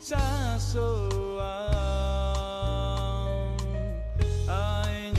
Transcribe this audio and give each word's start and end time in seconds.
itxasoan 0.00 1.56
hain 4.46 5.16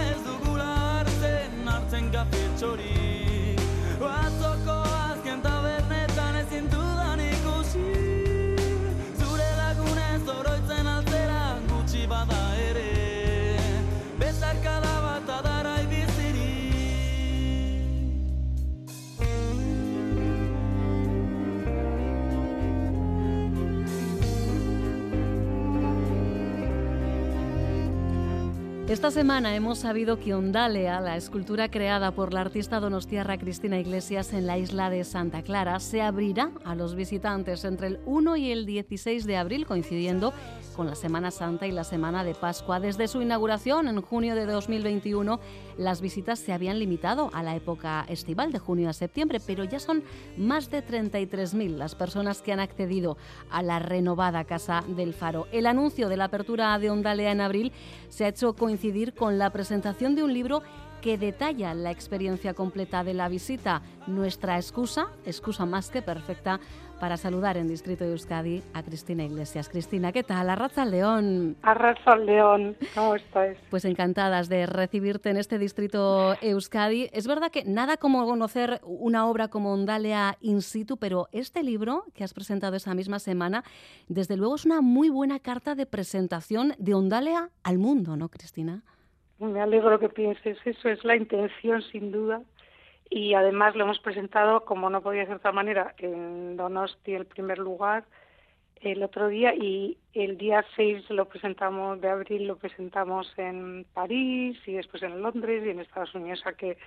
ez 0.09 0.19
dugula 0.27 0.71
hartzen 0.91 1.67
hartzen 1.73 2.05
gafetxori 2.15 2.94
Esta 29.05 29.19
semana 29.21 29.55
hemos 29.55 29.77
sabido 29.77 30.19
que 30.19 30.33
Ondalea, 30.33 30.99
la 30.99 31.15
escultura 31.15 31.69
creada 31.69 32.09
por 32.09 32.33
la 32.33 32.41
artista 32.41 32.79
donostiarra 32.79 33.37
Cristina 33.37 33.79
Iglesias 33.79 34.33
en 34.33 34.47
la 34.47 34.57
isla 34.57 34.89
de 34.89 35.03
Santa 35.03 35.43
Clara, 35.43 35.79
se 35.79 36.01
abrirá 36.01 36.49
a 36.63 36.73
los 36.73 36.95
visitantes 36.95 37.65
entre 37.65 37.85
el 37.85 37.99
1 38.07 38.35
y 38.35 38.51
el 38.51 38.65
16 38.65 39.27
de 39.27 39.37
abril, 39.37 39.67
coincidiendo 39.67 40.33
con 40.75 40.87
la 40.87 40.95
Semana 40.95 41.29
Santa 41.29 41.67
y 41.67 41.71
la 41.71 41.83
Semana 41.83 42.23
de 42.23 42.33
Pascua. 42.33 42.79
Desde 42.79 43.07
su 43.07 43.21
inauguración 43.21 43.87
en 43.87 44.01
junio 44.01 44.33
de 44.33 44.47
2021, 44.47 45.39
las 45.77 46.01
visitas 46.01 46.39
se 46.39 46.51
habían 46.51 46.79
limitado 46.79 47.29
a 47.31 47.43
la 47.43 47.55
época 47.55 48.07
estival 48.09 48.51
de 48.51 48.59
junio 48.59 48.89
a 48.89 48.93
septiembre, 48.93 49.39
pero 49.45 49.63
ya 49.65 49.79
son 49.79 50.03
más 50.35 50.71
de 50.71 50.83
33.000 50.83 51.77
las 51.77 51.93
personas 51.93 52.41
que 52.41 52.53
han 52.53 52.59
accedido 52.59 53.17
a 53.51 53.61
la 53.61 53.77
renovada 53.77 54.45
Casa 54.45 54.83
del 54.87 55.13
Faro. 55.13 55.47
El 55.51 55.67
anuncio 55.67 56.09
de 56.09 56.17
la 56.17 56.25
apertura 56.25 56.77
de 56.79 56.89
Ondalea 56.89 57.31
en 57.31 57.41
abril 57.41 57.71
se 58.09 58.25
ha 58.25 58.29
hecho 58.29 58.53
coincidir 58.53 58.94
con 59.13 59.37
la 59.37 59.49
presentación 59.49 60.15
de 60.15 60.23
un 60.23 60.33
libro 60.33 60.63
que 61.01 61.17
detalla 61.17 61.73
la 61.73 61.91
experiencia 61.91 62.53
completa 62.53 63.03
de 63.03 63.13
la 63.13 63.27
visita. 63.27 63.81
Nuestra 64.07 64.55
excusa, 64.55 65.07
excusa 65.25 65.65
más 65.65 65.89
que 65.89 66.01
perfecta, 66.01 66.61
para 67.05 67.17
saludar 67.17 67.55
en 67.55 67.67
Distrito 67.67 68.03
de 68.03 68.13
Euskadi 68.13 68.63
a 68.73 68.81
Cristina 68.81 69.23
Iglesias. 69.23 69.69
Cristina, 69.69 70.11
¿qué 70.11 70.23
tal? 70.23 70.49
Arraza 70.49 70.85
León. 70.85 71.55
Arraza 71.61 72.15
León, 72.15 72.75
¿cómo 72.95 73.13
estás? 73.13 73.57
Pues 73.69 73.85
encantadas 73.85 74.49
de 74.49 74.65
recibirte 74.65 75.29
en 75.29 75.37
este 75.37 75.59
Distrito 75.59 76.33
Euskadi. 76.41 77.07
Es 77.13 77.27
verdad 77.27 77.51
que 77.51 77.63
nada 77.63 77.97
como 77.97 78.25
conocer 78.25 78.79
una 78.81 79.27
obra 79.27 79.49
como 79.49 79.71
Ondalea 79.71 80.37
in 80.41 80.63
situ, 80.63 80.97
pero 80.97 81.27
este 81.31 81.61
libro 81.61 82.05
que 82.15 82.23
has 82.23 82.33
presentado 82.33 82.75
esa 82.75 82.95
misma 82.95 83.19
semana, 83.19 83.63
desde 84.07 84.35
luego 84.35 84.55
es 84.55 84.65
una 84.65 84.81
muy 84.81 85.09
buena 85.09 85.37
carta 85.37 85.75
de 85.75 85.85
presentación 85.85 86.73
de 86.79 86.95
Ondalea 86.95 87.49
al 87.61 87.77
mundo, 87.77 88.17
¿no, 88.17 88.29
Cristina? 88.29 88.81
Me 89.37 89.61
alegro 89.61 89.99
que 89.99 90.09
pienses 90.09 90.57
eso, 90.65 90.89
es 90.89 91.03
la 91.03 91.15
intención 91.15 91.83
sin 91.83 92.11
duda 92.11 92.41
y 93.09 93.33
además 93.33 93.75
lo 93.75 93.83
hemos 93.83 93.99
presentado, 93.99 94.65
como 94.65 94.89
no 94.89 95.01
podía 95.01 95.23
ser 95.23 95.29
de 95.29 95.35
otra 95.35 95.51
manera, 95.51 95.93
en 95.97 96.57
Donosti 96.57 97.13
el 97.13 97.25
primer 97.25 97.59
lugar 97.59 98.05
el 98.81 99.03
otro 99.03 99.27
día 99.27 99.53
y 99.55 99.97
el 100.13 100.37
día 100.37 100.63
6 100.75 101.09
lo 101.09 101.25
presentamos 101.25 101.99
de 102.01 102.09
abril 102.09 102.47
lo 102.47 102.57
presentamos 102.57 103.31
en 103.37 103.85
París 103.93 104.57
y 104.65 104.73
después 104.73 105.01
en 105.03 105.21
Londres 105.21 105.63
y 105.65 105.69
en 105.69 105.79
Estados 105.79 106.13
Unidos, 106.13 106.39
o 106.41 106.43
sea 106.43 106.53
que 106.53 106.77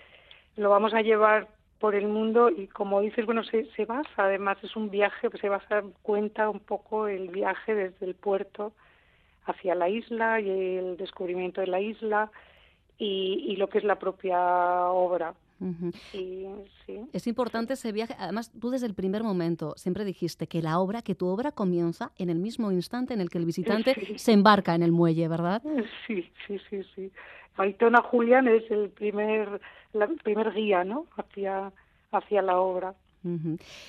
lo 0.57 0.71
vamos 0.71 0.95
a 0.95 1.03
llevar 1.03 1.49
por 1.81 1.95
el 1.95 2.09
mundo 2.09 2.51
y 2.51 2.67
como 2.67 3.01
dices, 3.01 3.25
bueno, 3.25 3.45
se, 3.45 3.65
se 3.77 3.85
basa, 3.85 4.25
además 4.25 4.59
es 4.63 4.75
un 4.75 4.91
viaje, 4.91 5.31
pues 5.31 5.41
se 5.41 5.49
basa, 5.49 5.83
cuenta 6.03 6.49
un 6.51 6.61
poco 6.61 7.07
el 7.07 7.29
viaje 7.29 7.75
desde 7.75 8.07
el 8.07 8.15
puerto 8.15 8.73
hacia 9.45 9.75
la 9.75 9.89
isla 9.89 10.41
y 10.41 10.51
el 10.51 10.97
descubrimiento 10.97 11.61
de 11.61 11.69
la 11.69 11.81
isla 11.81 12.31
y, 12.99 13.45
y 13.49 13.57
lo 13.57 13.69
que 13.69 13.79
es 13.79 13.85
la 13.85 13.99
propia 13.99 14.91
obra. 14.91 15.35
Es 17.13 17.27
importante 17.27 17.73
ese 17.73 17.91
viaje. 17.93 18.15
Además, 18.19 18.53
tú 18.61 18.71
desde 18.71 18.87
el 18.87 18.95
primer 18.95 19.25
momento 19.25 19.75
siempre 19.77 20.05
dijiste 20.05 20.47
que 20.47 20.63
la 20.63 20.79
obra, 20.79 21.03
que 21.03 21.15
tu 21.15 21.27
obra 21.27 21.53
comienza 21.53 22.13
en 22.17 22.31
el 22.31 22.39
mismo 22.39 22.71
instante 22.71 23.15
en 23.15 23.21
el 23.21 23.29
que 23.29 23.39
el 23.39 23.45
visitante 23.45 24.19
se 24.19 24.33
embarca 24.33 24.75
en 24.75 24.83
el 24.83 24.93
muelle, 24.93 25.27
¿verdad? 25.27 25.63
Sí, 26.07 26.31
sí, 26.47 26.59
sí, 26.71 26.83
sí. 26.95 27.11
Aitona 27.57 28.03
Julián 28.03 28.47
es 28.47 28.71
el 28.71 28.91
primer, 28.91 29.61
la, 29.93 30.07
primer 30.23 30.53
guía, 30.53 30.85
¿no? 30.85 31.07
Hacia, 31.17 31.73
hacia 32.13 32.43
la 32.43 32.61
obra. 32.61 32.95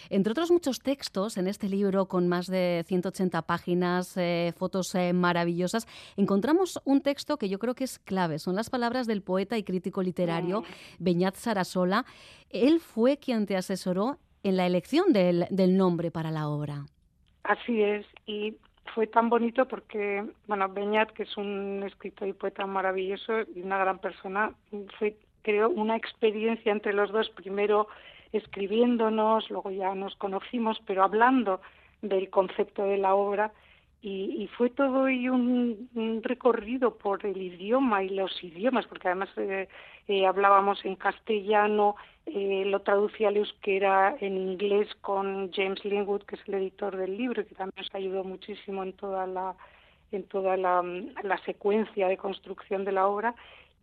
Entre 0.09 0.31
otros 0.31 0.51
muchos 0.51 0.79
textos 0.79 1.37
en 1.37 1.47
este 1.47 1.69
libro 1.69 2.07
con 2.07 2.27
más 2.27 2.47
de 2.47 2.83
180 2.87 3.41
páginas, 3.43 4.17
eh, 4.17 4.53
fotos 4.57 4.93
eh, 4.95 5.13
maravillosas, 5.13 5.87
encontramos 6.17 6.81
un 6.85 7.01
texto 7.01 7.37
que 7.37 7.49
yo 7.49 7.59
creo 7.59 7.75
que 7.75 7.83
es 7.83 7.99
clave. 7.99 8.39
Son 8.39 8.55
las 8.55 8.69
palabras 8.69 9.07
del 9.07 9.21
poeta 9.21 9.57
y 9.57 9.63
crítico 9.63 10.01
literario. 10.01 10.63
Beñat 10.99 11.35
Sarasola. 11.35 12.05
Él 12.49 12.79
fue 12.79 13.17
quien 13.17 13.45
te 13.45 13.55
asesoró 13.55 14.17
en 14.43 14.57
la 14.57 14.65
elección 14.65 15.13
del, 15.13 15.45
del 15.49 15.77
nombre 15.77 16.11
para 16.11 16.31
la 16.31 16.47
obra. 16.47 16.85
Así 17.43 17.81
es, 17.81 18.05
y 18.25 18.57
fue 18.93 19.07
tan 19.07 19.29
bonito 19.29 19.67
porque, 19.67 20.25
bueno, 20.47 20.67
Beñat, 20.69 21.11
que 21.11 21.23
es 21.23 21.37
un 21.37 21.83
escritor 21.85 22.27
y 22.27 22.33
poeta 22.33 22.65
maravilloso 22.65 23.41
y 23.55 23.61
una 23.61 23.77
gran 23.77 23.99
persona, 23.99 24.51
fue, 24.97 25.15
creo, 25.41 25.69
una 25.69 25.95
experiencia 25.95 26.71
entre 26.71 26.93
los 26.93 27.11
dos. 27.11 27.29
Primero, 27.31 27.87
escribiéndonos, 28.31 29.49
luego 29.49 29.71
ya 29.71 29.93
nos 29.95 30.15
conocimos, 30.15 30.81
pero 30.85 31.03
hablando 31.03 31.61
del 32.01 32.29
concepto 32.29 32.83
de 32.83 32.97
la 32.97 33.15
obra 33.15 33.51
y, 34.01 34.47
fue 34.57 34.69
todo 34.69 35.09
y 35.09 35.27
un, 35.27 36.21
recorrido 36.23 36.97
por 36.97 37.25
el 37.25 37.41
idioma 37.41 38.03
y 38.03 38.09
los 38.09 38.41
idiomas, 38.41 38.87
porque 38.87 39.09
además 39.09 39.29
eh, 39.35 39.67
eh, 40.07 40.25
hablábamos 40.25 40.85
en 40.85 40.95
castellano, 40.95 41.95
eh, 42.25 42.63
lo 42.65 42.81
traducía 42.81 43.27
al 43.27 43.37
euskera 43.37 44.15
en 44.21 44.37
inglés 44.37 44.87
con 45.01 45.51
James 45.51 45.83
Linwood, 45.83 46.23
que 46.23 46.35
es 46.35 46.41
el 46.47 46.53
editor 46.55 46.95
del 46.95 47.17
libro, 47.17 47.45
que 47.45 47.55
también 47.55 47.83
nos 47.83 47.93
ayudó 47.93 48.23
muchísimo 48.23 48.83
en 48.83 48.93
toda 48.93 49.27
la 49.27 49.55
en 50.11 50.23
toda 50.23 50.57
la, 50.57 50.81
la 51.21 51.37
secuencia 51.45 52.07
de 52.07 52.17
construcción 52.17 52.83
de 52.83 52.91
la 52.91 53.05
obra 53.05 53.35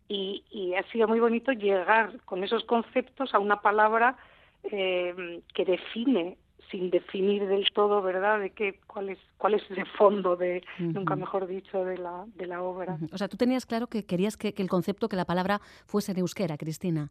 y, 0.09 0.43
y 0.51 0.73
ha 0.73 0.83
sido 0.91 1.07
muy 1.07 1.21
bonito 1.21 1.53
llegar 1.53 2.19
con 2.25 2.43
esos 2.43 2.65
conceptos 2.65 3.33
a 3.33 3.39
una 3.39 3.61
palabra 3.61 4.17
eh, 4.63 5.41
que 5.53 5.65
define 5.65 6.37
sin 6.71 6.89
definir 6.89 7.47
del 7.47 7.65
todo, 7.73 8.01
¿verdad?, 8.01 8.39
de 8.39 8.49
qué, 8.49 8.79
cuál 8.87 9.09
es 9.09 9.19
cuál 9.37 9.53
es 9.53 9.63
ese 9.69 9.85
fondo 9.97 10.35
de, 10.35 10.63
nunca 10.79 11.15
mejor 11.15 11.47
dicho, 11.47 11.85
de 11.85 11.97
la, 11.97 12.25
de 12.35 12.45
la 12.45 12.61
obra. 12.61 12.97
O 13.11 13.17
sea, 13.17 13.27
tú 13.27 13.37
tenías 13.37 13.65
claro 13.65 13.87
que 13.87 14.05
querías 14.05 14.35
que, 14.35 14.53
el 14.57 14.69
concepto, 14.69 15.07
que 15.07 15.15
la 15.15 15.25
palabra 15.25 15.61
fuese 15.85 16.11
en 16.11 16.19
euskera, 16.19 16.57
Cristina. 16.57 17.09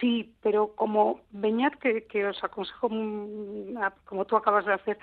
Sí, 0.00 0.32
pero 0.42 0.74
como 0.74 1.20
Beñat, 1.30 1.74
que, 1.74 2.04
que 2.04 2.26
os 2.26 2.42
aconsejo, 2.42 2.88
mm, 2.88 3.74
como 4.04 4.24
tú 4.24 4.36
acabas 4.36 4.64
de 4.64 4.74
hacer, 4.74 4.98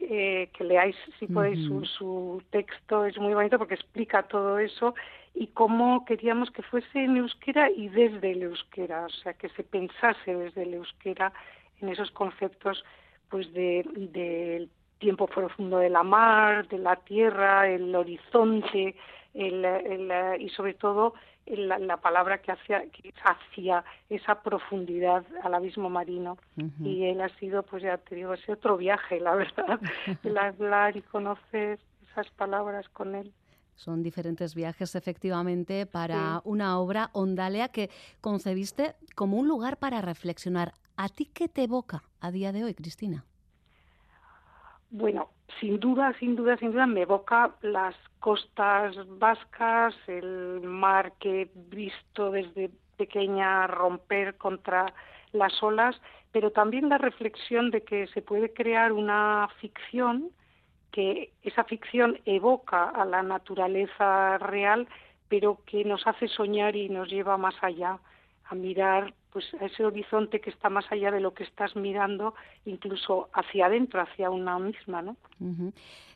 eh, 0.00 0.50
que 0.52 0.64
leáis, 0.64 0.96
si 1.18 1.26
podéis, 1.26 1.64
su, 1.66 1.84
su 1.84 2.42
texto, 2.50 3.04
es 3.06 3.16
muy 3.18 3.34
bonito 3.34 3.58
porque 3.58 3.74
explica 3.74 4.24
todo 4.24 4.58
eso 4.58 4.94
y 5.34 5.48
cómo 5.48 6.04
queríamos 6.04 6.50
que 6.50 6.62
fuese 6.62 7.04
en 7.04 7.16
euskera 7.16 7.70
y 7.70 7.88
desde 7.88 8.32
el 8.32 8.42
euskera, 8.42 9.06
o 9.06 9.08
sea, 9.08 9.34
que 9.34 9.48
se 9.50 9.64
pensase 9.64 10.34
desde 10.34 10.62
el 10.62 10.74
euskera 10.74 11.32
en 11.80 11.88
esos 11.88 12.10
conceptos 12.12 12.84
pues 13.28 13.52
de, 13.52 13.84
del 14.12 14.70
tiempo 14.98 15.26
profundo 15.26 15.78
de 15.78 15.90
la 15.90 16.02
mar, 16.02 16.68
de 16.68 16.78
la 16.78 16.96
tierra, 16.96 17.68
el 17.68 17.94
horizonte, 17.94 18.94
el, 19.34 19.64
el, 19.64 20.40
y 20.40 20.48
sobre 20.50 20.74
todo 20.74 21.14
la, 21.46 21.78
la, 21.78 21.96
palabra 21.98 22.38
que 22.38 22.52
hacía, 22.52 22.82
que 22.90 23.12
hacía 23.22 23.84
esa 24.08 24.42
profundidad 24.42 25.24
al 25.42 25.54
abismo 25.54 25.90
marino. 25.90 26.38
Y 26.80 27.04
él 27.04 27.20
ha 27.20 27.28
sido, 27.38 27.62
pues 27.62 27.82
ya 27.82 27.98
te 27.98 28.14
digo, 28.14 28.34
ese 28.34 28.52
otro 28.52 28.76
viaje, 28.76 29.20
la 29.20 29.34
verdad, 29.34 29.80
el 30.22 30.38
hablar 30.38 30.96
y 30.96 31.02
conocer 31.02 31.78
esas 32.10 32.30
palabras 32.30 32.88
con 32.90 33.14
él. 33.14 33.32
Son 33.76 34.02
diferentes 34.02 34.54
viajes, 34.54 34.94
efectivamente, 34.94 35.84
para 35.84 36.40
una 36.44 36.78
obra 36.78 37.10
Ondalea 37.12 37.68
que 37.68 37.90
concebiste 38.20 38.94
como 39.16 39.36
un 39.36 39.48
lugar 39.48 39.78
para 39.78 40.00
reflexionar. 40.00 40.74
¿A 40.96 41.08
ti 41.08 41.26
qué 41.26 41.48
te 41.48 41.64
evoca 41.64 42.04
a 42.20 42.30
día 42.30 42.52
de 42.52 42.64
hoy, 42.64 42.74
Cristina? 42.74 43.24
Bueno, 44.96 45.30
sin 45.58 45.80
duda, 45.80 46.14
sin 46.20 46.36
duda, 46.36 46.56
sin 46.56 46.70
duda 46.70 46.86
me 46.86 47.02
evoca 47.02 47.56
las 47.62 47.96
costas 48.20 48.94
vascas, 49.18 49.92
el 50.06 50.60
mar 50.60 51.14
que 51.18 51.42
he 51.42 51.50
visto 51.68 52.30
desde 52.30 52.70
pequeña 52.96 53.66
romper 53.66 54.36
contra 54.36 54.94
las 55.32 55.60
olas, 55.64 56.00
pero 56.30 56.52
también 56.52 56.88
la 56.88 56.98
reflexión 56.98 57.72
de 57.72 57.82
que 57.82 58.06
se 58.06 58.22
puede 58.22 58.52
crear 58.52 58.92
una 58.92 59.48
ficción 59.60 60.30
que 60.92 61.32
esa 61.42 61.64
ficción 61.64 62.20
evoca 62.24 62.84
a 62.84 63.04
la 63.04 63.24
naturaleza 63.24 64.38
real, 64.38 64.86
pero 65.28 65.58
que 65.66 65.84
nos 65.84 66.06
hace 66.06 66.28
soñar 66.28 66.76
y 66.76 66.88
nos 66.88 67.10
lleva 67.10 67.36
más 67.36 67.56
allá, 67.62 67.98
a 68.44 68.54
mirar 68.54 69.12
pues 69.34 69.52
a 69.60 69.66
ese 69.66 69.84
horizonte 69.84 70.40
que 70.40 70.48
está 70.48 70.70
más 70.70 70.84
allá 70.92 71.10
de 71.10 71.18
lo 71.18 71.34
que 71.34 71.42
estás 71.42 71.74
mirando, 71.74 72.34
incluso 72.66 73.28
hacia 73.32 73.66
adentro, 73.66 74.00
hacia 74.00 74.30
una 74.30 74.60
misma, 74.60 75.02
¿no? 75.02 75.16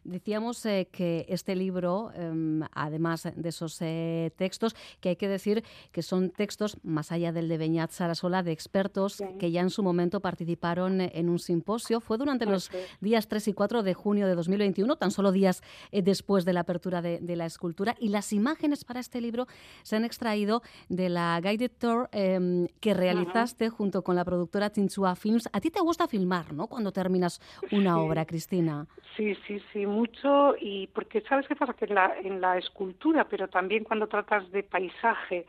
Decíamos 0.05 0.65
eh, 0.65 0.89
que 0.91 1.27
este 1.29 1.55
libro, 1.57 2.13
em, 2.15 2.63
además 2.73 3.29
de 3.35 3.49
esos 3.49 3.77
eh, 3.83 4.31
textos, 4.37 4.75
que 5.01 5.11
hay 5.11 5.17
que 5.17 5.29
decir 5.29 5.65
que 5.93 6.03
son 6.03 6.31
textos, 6.31 6.79
más 6.83 7.13
allá 7.13 7.33
del 7.33 7.49
de 7.49 7.59
Beñat 7.59 7.91
Sarasola, 7.91 8.43
de 8.43 8.53
expertos 8.53 9.23
que 9.39 9.51
ya 9.51 9.61
en 9.61 9.71
su 9.71 9.83
momento 9.83 10.21
participaron 10.21 11.01
en 11.01 11.29
un 11.29 11.39
simposio. 11.39 12.01
Fue 12.01 12.17
durante 12.17 12.47
los 12.47 12.71
días 13.01 13.29
3 13.29 13.49
y 13.49 13.53
4 13.53 13.83
de 13.83 13.95
junio 13.95 14.27
de 14.27 14.35
2021, 14.35 14.97
tan 14.97 15.11
solo 15.11 15.33
días 15.33 15.63
eh, 15.91 16.03
después 16.03 16.45
de 16.45 16.53
la 16.53 16.61
apertura 16.61 17.03
de, 17.03 17.37
la 17.37 17.47
escultura. 17.47 17.95
Y 17.99 18.09
las 18.09 18.33
imágenes 18.33 18.85
para 18.85 19.01
este 19.01 19.21
libro 19.21 19.47
se 19.83 19.97
han 19.97 20.05
extraído 20.05 20.63
de 20.89 21.09
la 21.09 21.41
Guided 21.43 21.73
Tour 21.79 22.09
em, 22.13 22.69
que 22.81 22.95
realizaste 23.13 23.69
junto 23.69 24.03
con 24.03 24.17
la 24.17 24.25
productora 24.25 24.71
Tinchua 24.71 25.15
Films. 25.15 25.49
A 25.53 25.61
ti 25.61 25.71
te 25.71 25.81
gusta 25.81 26.07
filmar, 26.09 26.53
¿no? 26.53 26.67
Cuando 26.67 26.93
terminas 26.93 27.41
una 27.73 28.01
obra, 28.01 28.25
Cristina. 28.25 28.87
Sí, 29.17 29.35
sí, 29.47 29.61
sí, 29.73 29.87
mucho 29.87 30.55
y 30.61 30.87
porque 30.89 31.21
sabes 31.23 31.47
qué 31.49 31.57
pasa 31.57 31.75
que 31.75 31.87
en 31.87 31.95
la, 31.95 32.19
en 32.19 32.41
la 32.41 32.59
escultura, 32.59 33.25
pero 33.29 33.49
también 33.49 33.85
cuando 33.85 34.07
tratas 34.07 34.51
de 34.51 34.63
paisaje 34.63 35.47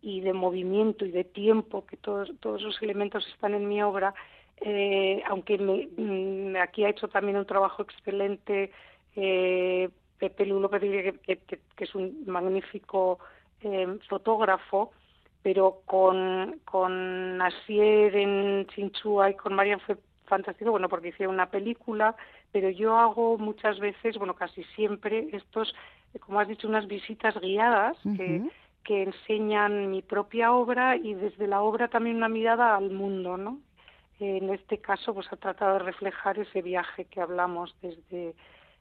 y 0.00 0.20
de 0.20 0.32
movimiento 0.32 1.04
y 1.04 1.10
de 1.10 1.24
tiempo, 1.24 1.86
que 1.86 1.96
todos 1.96 2.32
todos 2.40 2.60
esos 2.60 2.80
elementos 2.82 3.26
están 3.28 3.54
en 3.54 3.68
mi 3.68 3.82
obra, 3.82 4.14
eh, 4.60 5.22
aunque 5.28 5.58
me, 5.58 5.88
mm, 5.96 6.56
aquí 6.56 6.84
ha 6.84 6.90
hecho 6.90 7.08
también 7.08 7.36
un 7.36 7.46
trabajo 7.46 7.82
excelente 7.82 8.70
eh, 9.16 9.88
Pepe 10.18 10.46
Lulo, 10.46 10.70
que, 10.70 11.18
que, 11.26 11.38
que, 11.76 11.84
es 11.84 11.94
un 11.94 12.24
magnífico 12.26 13.18
eh, 13.60 13.98
fotógrafo, 14.08 14.92
pero 15.42 15.80
con, 15.86 16.60
con 16.64 17.40
Asier 17.42 18.14
en 18.16 18.66
Chinchua 18.68 19.30
y 19.30 19.34
con 19.34 19.54
Marian 19.54 19.80
fue 19.80 19.96
fantástico, 20.26 20.70
bueno, 20.70 20.88
porque 20.88 21.08
hice 21.08 21.26
una 21.26 21.50
película, 21.50 22.16
pero 22.52 22.70
yo 22.70 22.96
hago 22.96 23.38
muchas 23.38 23.78
veces, 23.78 24.16
bueno, 24.16 24.34
casi 24.34 24.64
siempre, 24.76 25.28
estos, 25.32 25.74
como 26.20 26.40
has 26.40 26.48
dicho, 26.48 26.68
unas 26.68 26.86
visitas 26.86 27.38
guiadas 27.40 27.96
que, 28.16 28.42
que 28.84 29.02
enseñan 29.02 29.90
mi 29.90 30.00
propia 30.00 30.52
obra 30.52 30.96
y 30.96 31.14
desde 31.14 31.46
la 31.46 31.60
obra 31.60 31.88
también 31.88 32.16
una 32.16 32.28
mirada 32.28 32.76
al 32.76 32.90
mundo, 32.90 33.36
¿no? 33.36 33.58
En 34.20 34.50
este 34.50 34.78
caso, 34.78 35.12
pues 35.12 35.30
ha 35.32 35.36
tratado 35.36 35.74
de 35.74 35.78
reflejar 35.80 36.38
ese 36.38 36.62
viaje 36.62 37.06
que 37.06 37.20
hablamos 37.20 37.74
desde, 37.82 38.34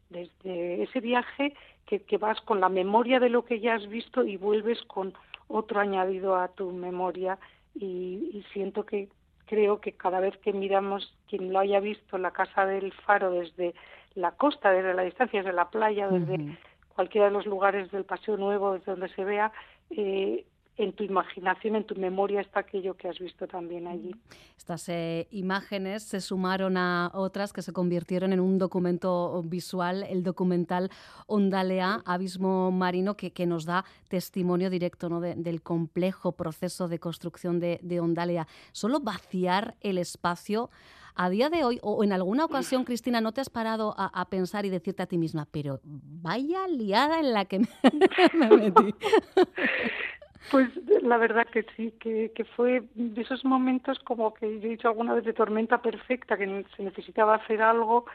desde 0.10 0.84
ese 0.84 1.00
viaje 1.00 1.56
que, 1.88 2.04
que 2.04 2.18
vas 2.18 2.40
con 2.42 2.62
la 2.62 2.70
memoria 2.70 3.20
de 3.20 3.30
lo 3.30 3.44
que 3.44 3.60
ya 3.60 3.74
has 3.74 3.88
visto 3.90 4.24
y 4.24 4.38
vuelves 4.38 4.82
con 4.84 5.14
otro 5.52 5.80
añadido 5.80 6.36
a 6.36 6.50
tu 6.50 6.72
memoria 6.72 7.38
y, 7.76 8.30
y 8.34 8.46
siento 8.54 8.86
que 8.86 9.10
creo 9.46 9.82
que 9.82 9.92
cada 9.92 10.20
vez 10.22 10.38
que 10.38 10.54
miramos, 10.54 11.14
quien 11.28 11.52
lo 11.52 11.60
haya 11.60 11.80
visto, 11.80 12.18
la 12.18 12.32
casa 12.32 12.66
del 12.66 12.94
faro 12.94 13.32
desde 13.32 13.76
la 14.16 14.32
costa, 14.32 14.72
desde 14.72 14.94
la 14.94 15.04
distancia, 15.04 15.42
desde 15.42 15.54
la 15.54 15.70
playa, 15.70 16.08
desde 16.08 16.58
cualquiera 16.96 17.28
de 17.28 17.34
los 17.34 17.46
lugares 17.46 17.92
del 17.92 18.06
Paseo 18.06 18.38
Nuevo, 18.38 18.74
desde 18.74 18.92
donde 18.92 19.10
se 19.10 19.24
vea, 19.24 19.52
eh, 19.90 20.46
en 20.78 20.94
tu 20.94 21.04
imaginación, 21.04 21.76
en 21.76 21.84
tu 21.84 21.96
memoria 21.96 22.42
está 22.42 22.62
aquello 22.62 22.96
que 22.96 23.08
has 23.08 23.20
visto 23.20 23.48
también 23.48 23.88
allí. 23.88 24.16
Estas 24.58 24.88
eh, 24.90 25.28
imágenes 25.32 26.04
se 26.04 26.22
sumaron 26.22 26.78
a 26.78 27.12
otras 27.14 27.54
que 27.54 27.62
se 27.62 27.74
convirtieron 27.74 28.34
en 28.34 28.40
un 28.40 28.58
documento 28.58 29.42
visual, 29.44 30.04
el 30.10 30.24
documental 30.24 30.90
Ondalea, 31.28 32.02
Abismo 32.06 32.72
Marino, 32.72 33.16
que, 33.16 33.32
que 33.32 33.46
nos 33.46 33.66
da 33.66 33.86
testimonio 34.08 34.70
directo 34.70 35.10
¿no? 35.10 35.20
del 35.20 35.62
complejo 35.62 36.32
proceso 36.34 36.88
de 36.88 37.00
construcción 37.00 37.60
de, 37.60 37.80
de 37.84 38.00
Ondalea. 38.00 38.48
Solo 38.72 39.00
vaciar 39.00 39.76
el 39.82 39.98
espacio 39.98 40.70
a 41.16 41.30
día 41.30 41.50
de 41.50 41.64
hoy, 41.66 41.78
o 41.82 42.04
en 42.04 42.14
alguna 42.14 42.46
ocasión, 42.46 42.86
Cristina, 42.86 43.20
¿no 43.20 43.34
te 43.34 43.42
has 43.42 43.50
parado 43.50 43.94
a, 43.98 44.06
a, 44.06 44.30
pensar 44.30 44.66
y 44.66 44.70
decirte 44.70 45.04
a 45.04 45.08
ti 45.08 45.18
misma, 45.18 45.46
pero 45.52 45.82
vaya 45.84 46.68
liada 46.68 47.20
en 47.20 47.34
la 47.34 47.46
que 47.46 47.60
me, 47.60 47.68
me 48.34 48.58
metí? 48.58 48.96
Pues 50.50 50.70
la 51.04 51.18
verdad 51.18 51.46
que 51.48 51.66
sí, 51.76 51.94
que, 52.00 52.32
que 52.34 52.44
fue 52.44 52.84
de 52.96 53.22
esos 53.22 53.46
momentos 53.46 54.00
como 54.00 54.34
que 54.34 54.60
yo 54.60 54.68
he 54.68 54.72
dicho 54.72 54.88
alguna 54.88 55.14
vez 55.14 55.24
de 55.24 55.34
tormenta 55.34 55.82
perfecta, 55.82 56.38
que 56.38 56.66
se 56.76 56.84
necesitaba 56.84 57.36
hacer 57.36 57.62
algo, 57.62 58.06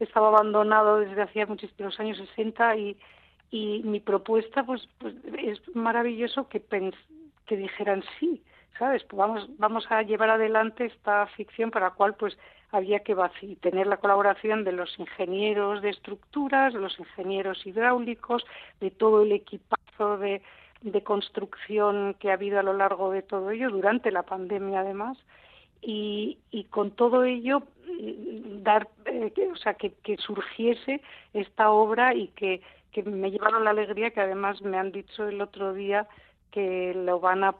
estaba 0.00 0.28
abandonado 0.28 0.98
desde 0.98 1.22
hacía 1.22 1.46
muchísimos 1.46 1.98
años 2.00 2.18
60 2.18 2.76
y, 2.76 2.96
y 3.50 3.82
mi 3.84 4.00
propuesta 4.00 4.64
pues, 4.64 4.88
pues 4.98 5.14
es 5.38 5.60
maravilloso 5.74 6.48
que, 6.48 6.60
que 7.46 7.56
dijeran 7.56 8.02
sí, 8.18 8.42
¿sabes? 8.78 9.04
Pues 9.04 9.18
vamos, 9.18 9.48
vamos 9.58 9.86
a 9.90 10.02
llevar 10.02 10.30
adelante 10.30 10.86
esta 10.86 11.26
ficción 11.28 11.70
para 11.70 11.86
la 11.86 11.94
cual 11.94 12.14
pues 12.14 12.36
había 12.72 13.00
que 13.00 13.16
tener 13.60 13.86
la 13.86 13.98
colaboración 13.98 14.64
de 14.64 14.72
los 14.72 14.98
ingenieros 14.98 15.82
de 15.82 15.90
estructuras, 15.90 16.74
de 16.74 16.80
los 16.80 16.98
ingenieros 16.98 17.64
hidráulicos, 17.66 18.44
de 18.80 18.90
todo 18.90 19.22
el 19.22 19.32
equipazo 19.32 20.18
de 20.18 20.42
de 20.90 21.02
construcción 21.02 22.14
que 22.20 22.30
ha 22.30 22.34
habido 22.34 22.60
a 22.60 22.62
lo 22.62 22.72
largo 22.72 23.10
de 23.10 23.22
todo 23.22 23.50
ello, 23.50 23.70
durante 23.70 24.10
la 24.12 24.22
pandemia 24.22 24.80
además, 24.80 25.18
y, 25.82 26.38
y 26.50 26.64
con 26.64 26.92
todo 26.92 27.24
ello 27.24 27.60
mm, 27.60 28.62
dar, 28.62 28.88
eh, 29.04 29.32
o 29.52 29.56
sea, 29.56 29.74
que, 29.74 29.92
que, 30.02 30.16
surgiese 30.16 31.02
esta 31.32 31.70
obra 31.70 32.14
y 32.14 32.28
que, 32.28 32.62
que 32.92 33.02
me 33.02 33.30
llevaron 33.30 33.64
la 33.64 33.70
alegría 33.70 34.10
que 34.10 34.20
además 34.20 34.62
me 34.62 34.78
han 34.78 34.92
dicho 34.92 35.28
el 35.28 35.40
otro 35.40 35.74
día 35.74 36.06
que 36.50 36.94
lo 36.94 37.20
van 37.20 37.44
a 37.44 37.54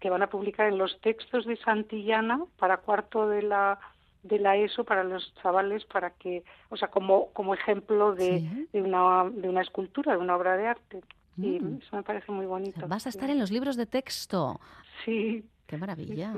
que 0.00 0.10
van 0.10 0.22
a 0.22 0.30
publicar 0.30 0.68
en 0.68 0.78
los 0.78 1.00
textos 1.00 1.44
de 1.44 1.56
Santillana 1.56 2.44
para 2.58 2.76
cuarto 2.76 3.28
de 3.28 3.42
la 3.42 3.80
de 4.22 4.38
la 4.38 4.56
ESO 4.56 4.84
para 4.84 5.02
los 5.02 5.34
chavales 5.42 5.84
para 5.86 6.10
que 6.10 6.44
o 6.70 6.76
sea 6.76 6.88
como 6.88 7.32
como 7.32 7.54
ejemplo 7.54 8.14
de, 8.14 8.66
de 8.72 8.82
una 8.82 9.28
de 9.30 9.48
una 9.48 9.62
escultura 9.62 10.12
de 10.12 10.18
una 10.18 10.36
obra 10.36 10.56
de 10.56 10.68
arte 10.68 11.00
y 11.38 11.60
mm. 11.60 11.78
eso 11.82 11.96
me 11.96 12.02
parece 12.02 12.30
muy 12.32 12.46
bonito. 12.46 12.86
Vas 12.88 13.06
a 13.06 13.08
estar 13.10 13.30
en 13.30 13.38
los 13.38 13.50
libros 13.50 13.76
de 13.76 13.86
texto. 13.86 14.60
Sí. 15.04 15.44
Qué 15.66 15.76
maravilla. 15.76 16.32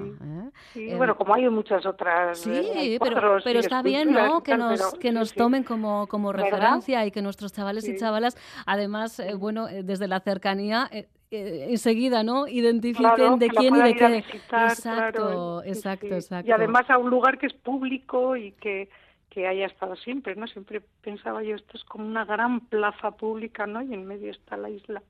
Sí, 0.73 0.91
¿eh? 0.91 0.97
bueno, 0.97 1.17
como 1.17 1.33
hay 1.35 1.49
muchas 1.49 1.87
otras. 1.87 2.41
Sí, 2.41 2.51
eh, 2.51 2.99
pero, 3.01 3.39
pero 3.45 3.61
está 3.61 3.81
bien, 3.81 4.13
¿no? 4.13 4.43
Que 4.43 4.57
nos, 4.57 4.95
que 4.95 5.13
nos 5.13 5.35
tomen 5.35 5.63
como, 5.63 6.09
como 6.09 6.33
referencia 6.33 7.07
y 7.07 7.13
que 7.13 7.23
nuestros 7.23 7.53
chavales 7.53 7.89
y 7.89 7.97
chavalas, 7.97 8.37
además, 8.67 9.21
eh, 9.21 9.35
bueno, 9.35 9.67
desde 9.67 10.09
la 10.09 10.19
cercanía, 10.19 10.91
enseguida, 11.31 12.25
¿no? 12.25 12.49
Identifiquen 12.49 13.39
de 13.39 13.49
quién 13.51 13.77
y 13.77 13.83
de 13.83 13.95
qué. 13.95 14.17
exacto, 14.17 15.63
exacto, 15.63 16.07
exacto. 16.07 16.49
Y 16.49 16.53
además 16.53 16.91
a 16.91 16.99
un 16.99 17.09
lugar 17.09 17.39
que 17.39 17.47
es 17.47 17.55
público 17.55 18.37
y 18.37 18.51
que 18.53 18.89
que 19.31 19.47
haya 19.47 19.67
estado 19.67 19.95
siempre, 19.95 20.35
¿no? 20.35 20.47
Siempre 20.49 20.83
pensaba 21.03 21.43
yo, 21.45 21.55
esto 21.55 21.77
es 21.77 21.85
como 21.85 22.05
una 22.05 22.25
gran 22.25 22.61
plaza 22.67 23.13
pública, 23.13 23.65
¿no? 23.65 23.81
Y 23.81 23.95
en 23.95 24.05
medio 24.05 24.33
está 24.33 24.57
la 24.57 24.69
isla. 24.69 25.03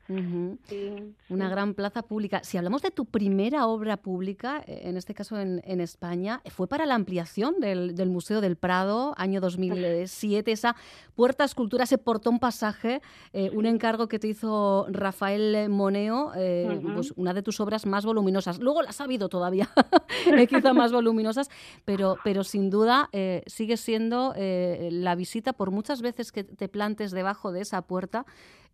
una 1.31 1.49
gran 1.49 1.73
plaza 1.73 2.03
pública. 2.03 2.45
Si 2.45 2.59
hablamos 2.59 2.83
de 2.83 2.91
tu 2.91 3.07
primera 3.07 3.67
obra 3.67 3.97
pública, 3.97 4.63
eh, 4.67 4.83
en 4.85 4.99
este 4.99 5.15
caso 5.15 5.39
en, 5.39 5.63
en 5.65 5.81
España, 5.81 6.43
fue 6.51 6.69
para 6.69 6.85
la 6.85 6.97
ampliación 6.97 7.61
del, 7.61 7.95
del, 7.95 8.11
Museo 8.11 8.43
del 8.43 8.57
Prado, 8.57 9.15
año 9.17 9.41
2007, 9.41 10.53
esa 10.53 10.77
puerta 11.15 11.45
escultura, 11.45 11.85
ese 11.85 11.97
portón 11.97 12.39
pasaje, 12.39 13.01
eh, 13.33 13.51
un 13.55 13.65
encargo 13.65 14.07
que 14.07 14.19
te 14.19 14.29
hizo 14.29 14.87
Rafael 14.91 15.71
Moneo, 15.71 16.33
eh, 16.37 16.79
pues 16.95 17.15
una 17.17 17.33
de 17.33 17.43
tus 17.43 17.59
obras 17.61 17.87
más 17.87 18.05
voluminosas. 18.05 18.59
Luego 18.59 18.83
las 18.83 19.01
ha 19.01 19.05
habido 19.05 19.31
todavía, 19.31 19.71
quizá 20.51 20.75
más 20.75 20.93
voluminosas, 20.93 21.49
pero, 21.87 22.17
pero 22.23 22.45
sin 22.45 22.69
duda 22.69 23.09
sigue 23.47 23.79
siendo 23.79 24.10
eh, 24.37 24.89
la 24.93 25.15
visita, 25.15 25.53
por 25.53 25.71
muchas 25.71 26.03
veces 26.03 26.33
que 26.33 26.45
te 26.45 26.69
plantes 26.69 27.11
debajo 27.11 27.53
de 27.53 27.63
esa 27.63 27.83
puerta, 27.83 28.25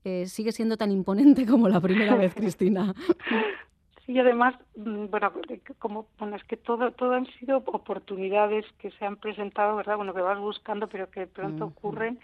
eh, 0.05 0.26
sigue 0.26 0.52
siendo 0.52 0.76
tan 0.76 0.90
imponente 0.90 1.47
como 1.47 1.69
la 1.69 1.81
primera 1.81 2.14
vez, 2.14 2.35
Cristina. 2.37 2.95
Sí, 4.05 4.19
además, 4.19 4.55
mm, 4.76 5.07
bueno, 5.07 5.33
como 5.78 6.07
bueno, 6.19 6.37
es 6.37 6.45
que 6.45 6.57
todo, 6.57 6.93
todo 6.93 7.14
han 7.14 7.26
sido 7.38 7.59
oportunidades 7.59 8.64
que 8.78 8.90
se 8.93 9.05
han 9.05 9.16
presentado, 9.16 9.76
¿verdad? 9.76 9.97
Bueno, 9.97 10.14
que 10.14 10.21
vas 10.21 10.38
buscando, 10.38 10.87
pero 10.88 11.11
que 11.11 11.21
de 11.21 11.26
pronto 11.26 11.64
ocurren 11.66 12.21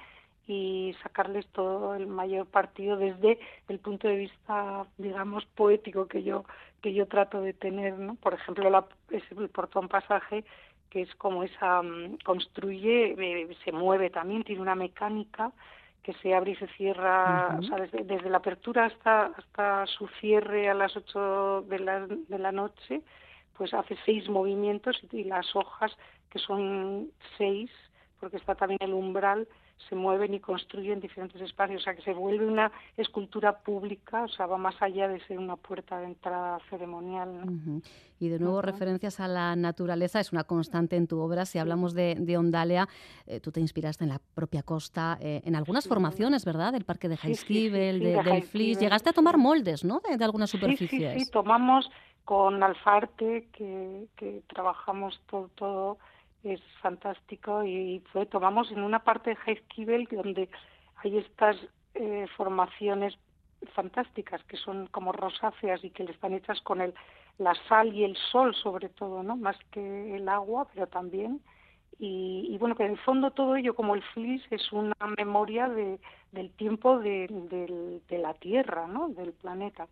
y 0.46 0.94
sacarles 1.02 1.46
todo 1.48 1.94
el 1.94 2.06
mayor 2.06 2.46
partido 2.46 2.96
desde 2.96 3.38
el 3.68 3.78
punto 3.78 4.08
de 4.08 4.16
vista, 4.16 4.86
digamos, 4.98 5.44
poético 5.46 6.06
que 6.06 6.22
yo 6.22 6.44
que 6.82 6.92
yo 6.92 7.06
trato 7.06 7.40
de 7.40 7.52
tener, 7.52 7.96
¿no? 7.96 8.16
Por 8.16 8.34
ejemplo, 8.34 8.68
la, 8.68 8.84
el 9.10 9.48
portón 9.50 9.88
pasaje 9.88 10.44
que 10.92 11.00
es 11.00 11.14
como 11.14 11.42
esa 11.42 11.80
mm, 11.80 12.18
construye, 12.22 13.14
eh, 13.18 13.56
se 13.64 13.72
mueve 13.72 14.10
también, 14.10 14.44
tiene 14.44 14.60
una 14.60 14.74
mecánica 14.74 15.50
que 16.02 16.12
se 16.14 16.34
abre 16.34 16.50
y 16.50 16.56
se 16.56 16.66
cierra, 16.76 17.56
o 17.58 17.62
sea, 17.62 17.78
desde, 17.78 18.28
la 18.28 18.38
apertura 18.38 18.86
hasta 18.86 19.26
hasta 19.26 19.86
su 19.86 20.06
cierre 20.20 20.68
a 20.68 20.74
las 20.74 20.94
8 20.94 21.62
de 21.62 21.78
la, 21.78 22.06
de 22.06 22.38
la 22.38 22.52
noche, 22.52 23.00
pues 23.56 23.72
hace 23.72 23.96
seis 24.04 24.28
movimientos 24.28 25.00
y, 25.12 25.24
las 25.24 25.56
hojas, 25.56 25.96
que 26.28 26.38
son 26.38 27.10
seis, 27.38 27.70
porque 28.20 28.36
está 28.36 28.54
también 28.54 28.80
el 28.82 28.92
umbral, 28.92 29.48
se 29.88 29.94
mueven 29.94 30.34
y 30.34 30.40
construyen 30.40 31.00
diferentes 31.00 31.40
espacios, 31.40 31.82
o 31.82 31.84
sea 31.84 31.94
que 31.94 32.02
se 32.02 32.12
vuelve 32.12 32.46
una 32.46 32.70
escultura 32.96 33.58
pública, 33.58 34.24
o 34.24 34.28
sea, 34.28 34.46
va 34.46 34.58
más 34.58 34.74
allá 34.80 35.08
de 35.08 35.20
ser 35.26 35.38
una 35.38 35.56
puerta 35.56 35.98
de 35.98 36.06
entrada 36.06 36.58
ceremonial. 36.70 37.44
Y 38.18 38.28
de 38.28 38.38
nuevo, 38.38 38.62
referencias 38.62 39.20
a 39.20 39.28
la 39.28 39.56
naturaleza 39.56 40.20
es 40.20 40.32
una 40.32 40.44
constante 40.44 40.96
en 40.96 41.06
tu 41.06 41.18
obra. 41.18 41.44
Si 41.44 41.58
hablamos 41.58 41.94
de, 41.94 42.16
de 42.18 42.38
Ondalia, 42.38 42.88
eh, 43.26 43.40
tú 43.40 43.50
te 43.50 43.60
inspiraste 43.60 44.04
en 44.04 44.10
la 44.10 44.20
propia 44.34 44.62
costa, 44.62 45.18
eh, 45.20 45.42
en 45.44 45.56
algunas 45.56 45.88
formaciones, 45.88 46.44
¿verdad? 46.44 46.72
Del 46.72 46.84
parque 46.84 47.08
de 47.08 47.18
Heiskibel, 47.22 47.98
del 47.98 48.42
Flis. 48.44 48.78
Llegaste 48.78 49.10
a 49.10 49.12
tomar 49.12 49.38
moldes, 49.38 49.84
¿no? 49.84 50.00
De, 50.00 50.22
algunas 50.22 50.50
superficies. 50.50 51.14
Sí, 51.14 51.24
sí, 51.24 51.30
tomamos 51.30 51.90
con 52.24 52.62
Alfarte, 52.62 53.48
que, 53.52 54.06
que 54.16 54.42
trabajamos 54.46 55.20
todo, 55.26 55.48
todo 55.56 55.98
es 56.44 56.60
fantástico 56.80 57.64
y 57.64 58.02
fue 58.12 58.26
tomamos 58.26 58.70
en 58.72 58.82
una 58.82 59.00
parte 59.00 59.30
de 59.30 59.38
Heiskibel 59.46 60.08
donde 60.10 60.48
hay 60.96 61.18
estas 61.18 61.56
eh, 61.94 62.26
formaciones 62.36 63.14
fantásticas 63.74 64.42
que 64.44 64.56
son 64.56 64.88
como 64.88 65.12
rosáceas 65.12 65.84
y 65.84 65.90
que 65.90 66.04
le 66.04 66.12
están 66.12 66.32
hechas 66.32 66.60
con 66.62 66.80
el 66.80 66.94
la 67.38 67.54
sal 67.68 67.94
y 67.94 68.04
el 68.04 68.16
sol 68.30 68.54
sobre 68.54 68.88
todo 68.88 69.22
no 69.22 69.36
más 69.36 69.56
que 69.70 70.16
el 70.16 70.28
agua 70.28 70.68
pero 70.72 70.86
también. 70.86 71.40
Y, 72.04 72.56
bueno 72.58 72.74
que 72.74 72.84
en 72.84 72.92
el 72.92 72.98
fondo 72.98 73.30
todo 73.30 73.54
ello 73.54 73.76
como 73.76 73.94
el 73.94 74.02
flis 74.02 74.42
es 74.50 74.72
una 74.72 74.96
memoria 75.16 75.68
de, 75.68 76.00
del 76.32 76.50
tiempo 76.50 76.98
de, 76.98 77.28
de, 78.08 78.18
la 78.18 78.34
tierra 78.34 78.88
no 78.88 79.08
del 79.10 79.32
planeta. 79.32 79.86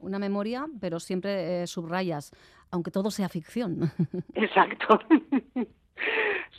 Una 0.00 0.20
memoria 0.20 0.66
pero 0.80 1.00
siempre 1.00 1.62
eh, 1.62 1.66
subrayas 1.66 2.32
aunque 2.70 2.92
todo 2.92 3.10
sea 3.10 3.28
ficción. 3.28 3.90
Exacto 4.34 5.00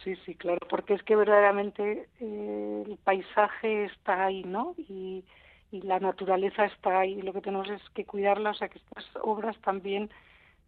Sí, 0.03 0.15
sí, 0.25 0.35
claro, 0.35 0.65
porque 0.69 0.93
es 0.93 1.03
que 1.03 1.15
verdaderamente 1.15 2.07
eh, 2.19 2.83
el 2.87 2.97
paisaje 3.03 3.85
está 3.85 4.25
ahí, 4.25 4.43
¿no? 4.43 4.75
Y, 4.77 5.23
y 5.71 5.81
la 5.81 5.99
naturaleza 5.99 6.65
está 6.65 6.99
ahí. 6.99 7.21
Lo 7.21 7.33
que 7.33 7.41
tenemos 7.41 7.69
es 7.69 7.81
que 7.93 8.05
cuidarla, 8.05 8.51
o 8.51 8.53
sea, 8.53 8.69
que 8.69 8.77
estas 8.79 9.05
obras 9.21 9.57
también 9.61 10.09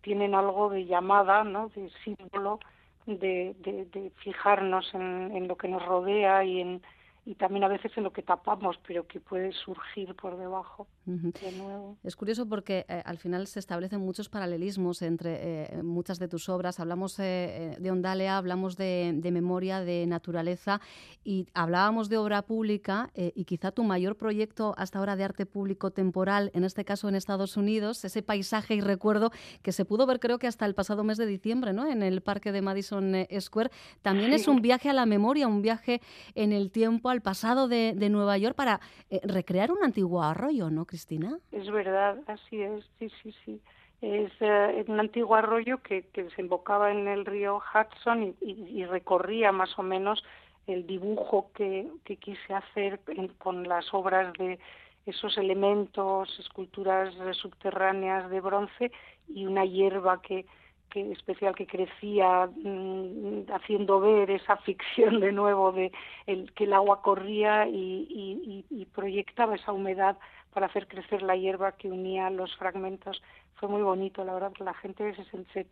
tienen 0.02 0.36
algo 0.36 0.70
de 0.70 0.86
llamada, 0.86 1.44
¿no? 1.44 1.70
De 1.70 1.90
símbolo, 2.04 2.60
de, 3.06 3.56
de, 3.60 3.86
de 3.86 4.12
fijarnos 4.18 4.94
en, 4.94 5.32
en 5.36 5.48
lo 5.48 5.56
que 5.58 5.68
nos 5.68 5.86
rodea 5.86 6.44
y 6.44 6.62
en, 6.62 6.82
y 7.24 7.36
también 7.36 7.64
a 7.64 7.68
veces 7.68 7.92
en 7.96 8.04
lo 8.04 8.12
que 8.12 8.24
tapamos, 8.24 8.80
pero 8.88 9.06
que 9.06 9.20
puede 9.20 9.52
surgir 9.52 10.16
por 10.16 10.38
debajo 10.38 10.88
de 11.06 11.52
nuevo. 11.52 11.98
Es 12.04 12.16
curioso 12.16 12.50
porque 12.50 12.86
eh, 12.90 13.04
al 13.06 13.20
final 13.20 13.46
se 13.46 13.60
establecen 13.60 14.02
muchos 14.02 14.28
paralelismos 14.28 15.04
entre 15.04 15.76
eh, 15.78 15.84
muchas 15.84 16.18
de 16.18 16.28
tus 16.28 16.50
obras. 16.50 16.80
Hablamos 16.80 17.20
eh, 17.20 17.76
de 17.80 17.92
Ondalea, 17.92 18.38
hablamos 18.38 18.76
de, 18.76 19.20
memoria, 19.32 19.82
de 19.82 20.08
naturaleza 20.08 20.82
y 21.24 21.46
hablábamos 21.54 22.10
de 22.10 22.18
obra 22.18 22.42
pública 22.42 23.12
y 23.14 23.46
quizá 23.46 23.72
tu 23.72 23.84
mayor 23.84 24.18
proyecto 24.18 24.74
hasta 24.78 24.98
ahora 24.98 25.16
de 25.16 25.24
arte 25.24 25.46
público 25.46 25.92
temporal, 25.92 26.50
en 26.54 26.64
este 26.64 26.86
caso 26.86 27.08
en 27.08 27.16
Estados 27.16 27.56
Unidos, 27.56 28.04
ese 28.04 28.24
paisaje 28.24 28.76
y 28.76 28.82
recuerdo 28.82 29.32
que 29.62 29.72
se 29.72 29.86
pudo 29.86 30.08
ver 30.08 30.20
creo 30.20 30.40
que 30.40 30.48
hasta 30.48 30.66
el 30.66 30.74
pasado 30.74 31.04
mes 31.04 31.18
de 31.18 31.28
diciembre, 31.28 31.72
¿no? 31.72 31.88
En 31.88 32.02
el 32.02 32.22
parque 32.22 32.52
de 32.52 32.62
Madison 32.62 33.14
Square, 33.40 33.70
también 34.02 34.34
es 34.34 34.48
un 34.48 34.62
viaje 34.62 34.90
a 34.90 34.94
la 34.94 35.06
memoria, 35.06 35.48
un 35.48 35.62
viaje 35.62 36.02
en 36.34 36.52
el 36.52 36.72
tiempo 36.72 37.11
al 37.12 37.22
pasado 37.22 37.68
de, 37.68 37.94
Nueva 38.10 38.38
York 38.38 38.56
para 38.56 38.80
eh, 39.10 39.22
recrear 39.24 39.72
un 39.72 39.84
antiguo 39.84 40.24
arroyo, 40.24 40.70
¿no, 40.70 40.86
Cristina? 40.86 41.38
Es 41.52 41.70
verdad, 41.70 42.18
así 42.28 42.62
es, 42.62 42.84
sí, 43.00 43.10
sí, 43.22 43.34
sí. 43.46 43.62
Es 44.02 44.32
eh, 44.40 44.84
un 44.88 45.00
antiguo 45.00 45.36
arroyo 45.36 45.78
que, 45.78 46.04
que, 46.14 46.24
desembocaba 46.24 46.92
en 46.92 47.08
el 47.08 47.26
río 47.26 47.60
Hudson 47.60 48.36
y, 48.42 48.84
recorría 48.86 49.52
más 49.52 49.78
o 49.78 49.84
menos 49.84 50.24
el 50.66 50.88
dibujo 50.88 51.52
que, 51.54 51.88
que 52.04 52.18
quise 52.18 52.54
hacer 52.54 53.00
con 53.38 53.68
las 53.68 53.94
obras 53.94 54.34
de 54.34 54.60
esos 55.06 55.38
elementos, 55.38 56.30
esculturas 56.40 57.14
subterráneas 57.34 58.30
de 58.30 58.42
bronce 58.42 58.92
y 59.28 59.46
una 59.46 59.66
hierba 59.66 60.22
que, 60.22 60.46
que 60.92 61.12
especial 61.12 61.56
que 61.56 61.66
crecía 61.66 62.48
mm, 62.54 63.52
haciendo 63.52 64.00
ver 64.00 64.30
esa 64.30 64.58
ficción 64.58 65.20
de 65.20 65.32
nuevo 65.32 65.72
de 65.72 65.92
el, 66.28 66.52
que 66.54 66.66
el 66.66 66.74
agua 66.74 67.02
corría 67.02 67.68
y, 67.68 68.66
y, 68.70 68.86
proyectaba 68.94 69.56
esa 69.56 69.72
humedad 69.72 70.18
para 70.54 70.68
hacer 70.68 70.88
crecer 70.88 71.22
la 71.22 71.36
hierba 71.36 71.72
que 71.72 71.90
unía 71.90 72.30
los 72.30 72.56
fragmentos. 72.58 73.24
Fue 73.56 73.70
muy 73.70 73.82
bonito 73.82 74.24
la 74.24 74.34
verdad 74.34 74.52
que 74.52 74.66
la 74.66 74.74
gente 74.74 75.16
se, 75.16 75.46
se 75.54 75.68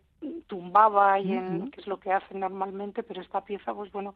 tumbaba 0.46 1.20
y 1.20 1.32
en, 1.32 1.70
que 1.70 1.80
es 1.80 1.86
lo 1.86 2.00
que 2.00 2.12
hacen 2.12 2.40
normalmente 2.40 3.02
pero 3.02 3.20
esta 3.20 3.44
pieza 3.44 3.74
pues 3.74 3.92
bueno 3.92 4.14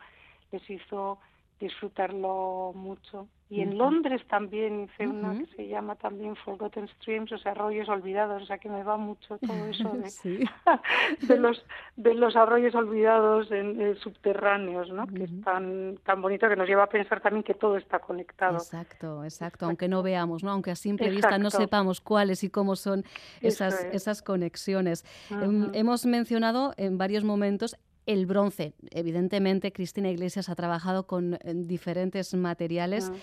les 0.53 0.69
hizo 0.71 1.19
disfrutarlo 1.61 2.73
mucho. 2.75 3.29
Y 3.51 3.61
en 3.61 3.79
Londres 3.79 4.23
también 4.29 4.85
hice 4.85 5.07
una 5.07 5.39
que 5.39 5.47
se 5.55 5.69
llama 5.69 5.95
también 5.97 6.35
Forgotten 6.35 6.89
Streams, 6.89 7.31
o 7.31 7.39
sea, 7.39 7.53
arroyos 7.53 7.89
olvidados, 7.89 8.43
o 8.43 8.47
sea, 8.47 8.59
que 8.59 8.69
me 8.69 8.83
va 8.83 8.97
mucho 8.97 9.39
todo 9.39 9.67
eso 9.67 9.91
de, 9.91 10.49
de 11.21 11.37
los 11.39 11.65
de 11.95 12.15
los 12.15 12.35
arroyos 12.35 12.75
olvidados 12.75 13.53
en, 13.53 13.81
eh, 13.81 13.95
subterráneos, 13.97 14.91
¿no? 14.91 15.07
Que 15.07 15.25
es 15.25 15.41
tan, 15.43 15.99
tan 16.05 16.23
bonito 16.23 16.49
que 16.49 16.57
nos 16.57 16.67
lleva 16.67 16.85
a 16.85 16.89
pensar 16.89 17.21
también 17.21 17.45
que 17.45 17.55
todo 17.55 17.77
está 17.77 18.01
conectado. 18.01 18.57
Exacto, 18.57 19.23
exacto, 19.23 19.67
aunque 19.67 19.89
no 19.89 20.03
veamos, 20.03 20.43
¿no? 20.43 20.51
Aunque 20.51 20.73
a 20.73 20.77
simple 20.77 21.11
vista 21.11 21.39
no 21.39 21.51
sepamos 21.51 22.01
cuáles 22.01 22.43
y 22.43 22.51
cómo 22.51 22.75
son 22.75 23.05
esas, 23.41 23.85
esas 23.93 24.23
conexiones. 24.23 25.05
Em, 25.31 25.71
hemos 25.75 26.07
mencionado 26.07 26.73
en 26.77 26.99
varios 26.99 27.23
momentos 27.23 27.77
el 28.07 28.27
bronce, 28.27 28.75
evidentemente, 28.91 29.73
Cristina 29.73 30.11
Iglesias 30.11 30.49
ha 30.49 30.55
trabajado 30.55 31.07
con 31.07 31.35
eh, 31.35 31.39
diferentes 31.55 32.35
materiales, 32.35 33.11
ah. 33.11 33.17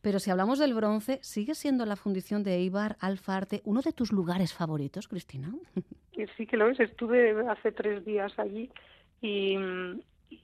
pero 0.00 0.18
si 0.18 0.30
hablamos 0.30 0.58
del 0.58 0.74
bronce, 0.74 1.18
¿sigue 1.22 1.54
siendo 1.54 1.86
la 1.86 1.96
fundición 1.96 2.42
de 2.44 2.54
Eibar 2.54 2.96
Alfarte 3.00 3.62
uno 3.64 3.80
de 3.80 3.92
tus 3.92 4.12
lugares 4.12 4.52
favoritos, 4.54 5.08
Cristina? 5.08 5.52
Sí 6.36 6.48
que 6.48 6.56
lo 6.56 6.68
es. 6.68 6.80
Estuve 6.80 7.46
hace 7.48 7.70
tres 7.70 8.04
días 8.04 8.36
allí 8.40 8.72
y, 9.20 9.56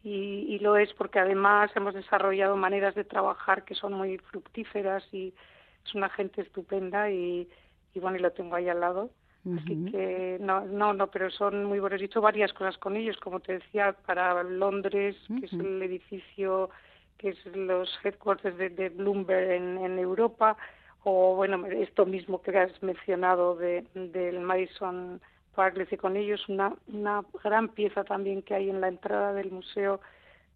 y, 0.05 0.59
lo 0.61 0.77
es 0.77 0.93
porque 0.95 1.19
además 1.19 1.71
hemos 1.75 1.95
desarrollado 1.95 2.57
maneras 2.57 2.95
de 2.95 3.03
trabajar 3.03 3.65
que 3.65 3.75
son 3.75 3.93
muy 3.95 4.19
fructíferas 4.19 5.03
y 5.13 5.35
es 5.85 5.95
una 5.95 6.09
gente 6.11 6.43
estupenda 6.43 7.11
y, 7.11 7.49
y 7.93 7.99
bueno, 7.99 8.17
y 8.17 8.21
lo 8.21 8.31
tengo 8.31 8.55
ahí 8.55 8.69
al 8.69 8.81
lado. 8.81 9.11
Así 9.45 9.91
que 9.91 10.39
no, 10.41 10.65
no, 10.65 10.95
no, 10.95 11.09
pero 11.09 11.31
son 11.31 11.67
muy 11.67 11.79
buenos. 11.79 12.01
He 12.01 12.07
hecho 12.07 12.23
varias 12.23 12.53
cosas 12.55 12.79
con 12.79 12.97
ellos, 12.97 13.19
como 13.19 13.41
te 13.41 13.55
decía, 13.55 13.95
para 14.07 14.43
Londres, 14.43 15.17
que 15.39 15.47
es 15.47 15.53
el 15.53 15.83
edificio, 15.83 16.71
que 17.19 17.31
es 17.31 17.47
los 17.55 17.91
headquarters 18.03 18.57
de, 18.57 18.89
Bloomberg 18.89 19.51
en, 19.51 19.99
Europa, 19.99 20.57
o 21.03 21.37
bueno, 21.37 21.67
esto 21.67 22.07
mismo 22.07 22.41
que 22.41 22.57
has 22.57 22.83
mencionado 22.83 23.55
de, 23.55 23.85
del 23.95 24.41
Madison 24.41 25.21
Park, 25.55 25.77
le 25.77 25.85
hice 25.85 25.99
con 25.99 26.17
ellos 26.17 26.49
una, 26.49 26.75
una 26.89 27.23
gran 27.43 27.69
pieza 27.69 28.03
también 28.03 28.41
que 28.41 28.55
hay 28.55 28.71
en 28.71 28.81
la 28.81 28.89
entrada 28.89 29.35
del 29.35 29.51
Museo 29.51 30.01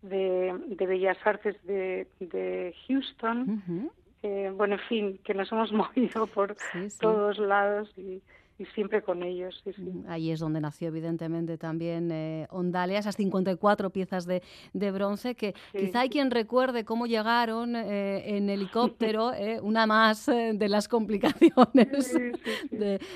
de, 0.01 0.55
Bellas 0.79 1.19
Artes 1.25 1.57
de, 1.65 2.07
de 2.21 2.75
Houston. 2.87 3.91
Eh, 4.23 4.53
bueno, 4.57 4.75
en 4.75 4.81
fin, 4.89 5.21
que 5.25 5.35
nos 5.35 5.51
hemos 5.53 5.73
movido 5.75 6.27
por 6.27 6.57
todos 6.99 7.39
lados 7.39 7.93
y 7.97 8.23
y 8.59 8.65
siempre 8.67 9.03
con 9.03 9.23
ellos. 9.23 9.63
Mm, 9.77 10.09
ahí 10.09 10.33
es 10.33 10.41
donde 10.41 10.61
nació 10.61 10.89
evidentemente 10.89 11.57
también 11.59 12.11
eh, 12.11 12.47
Ondalia, 12.51 12.99
esas 12.99 13.15
54 13.15 13.91
piezas 13.91 14.27
de, 14.27 14.43
de 14.73 14.91
bronce 14.91 15.37
que 15.37 15.55
quizá 15.73 16.01
hay 16.01 16.09
quien 16.09 16.31
recuerde 16.31 16.85
cómo 16.85 17.07
llegaron 17.07 17.77
eh, 17.77 18.37
en 18.37 18.51
helicóptero, 18.51 19.33
eh, 19.35 19.61
una 19.63 19.87
más 19.87 20.27
de 20.27 20.69
las 20.69 20.89
complicaciones 20.89 22.13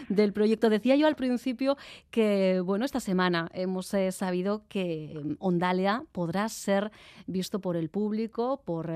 del 0.08 0.32
proyecto. 0.32 0.70
Decía 0.70 0.94
yo 0.94 1.08
al 1.08 1.16
principio 1.16 1.76
que, 2.11 2.61
bueno, 2.64 2.84
esta 2.84 3.00
semana 3.00 3.50
hemos 3.52 3.92
sabido 4.11 4.62
que 4.68 5.20
mm, 5.22 5.32
Ondalia 5.40 6.04
podrá 6.12 6.49
ser 6.49 6.92
visto 7.26 7.61
por 7.61 7.76
el 7.76 7.88
público, 7.88 8.62
por, 8.64 8.87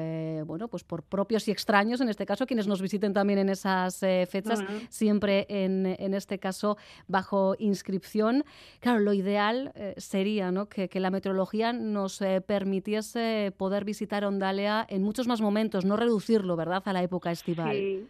bueno, 0.44 0.68
pues 0.68 0.84
por 0.84 1.02
propios 1.02 1.48
y 1.48 1.50
extraños, 1.50 2.00
en 2.00 2.08
este 2.08 2.24
caso, 2.24 2.46
quienes 2.46 2.68
nos 2.68 2.80
visiten 2.80 3.12
también 3.12 3.40
en 3.40 3.48
esas 3.48 3.98
fechas, 3.98 4.62
siempre 4.88 5.46
en, 5.48 5.86
en 5.98 6.14
este 6.14 6.36
este 6.37 6.43
caso 6.43 6.76
bajo 7.09 7.57
inscripción. 7.59 8.45
Claro, 8.81 9.00
lo 9.00 9.12
ideal 9.12 9.73
eh, 9.75 9.95
sería 9.97 10.50
¿no? 10.50 10.69
que, 10.69 10.88
la 11.00 11.11
meteorología 11.11 11.73
nos 11.73 12.21
eh, 12.21 12.40
permitiese 12.40 13.52
poder 13.57 13.85
visitar 13.85 14.25
Ondalea 14.25 14.87
en 14.88 15.02
muchos 15.02 15.26
más 15.26 15.40
momentos, 15.40 15.85
no 15.85 15.97
reducirlo, 15.97 16.57
¿verdad?, 16.57 16.83
a 16.85 16.93
la 16.93 17.02
época 17.02 17.31
estival. 17.31 17.73
Sí. 17.73 18.07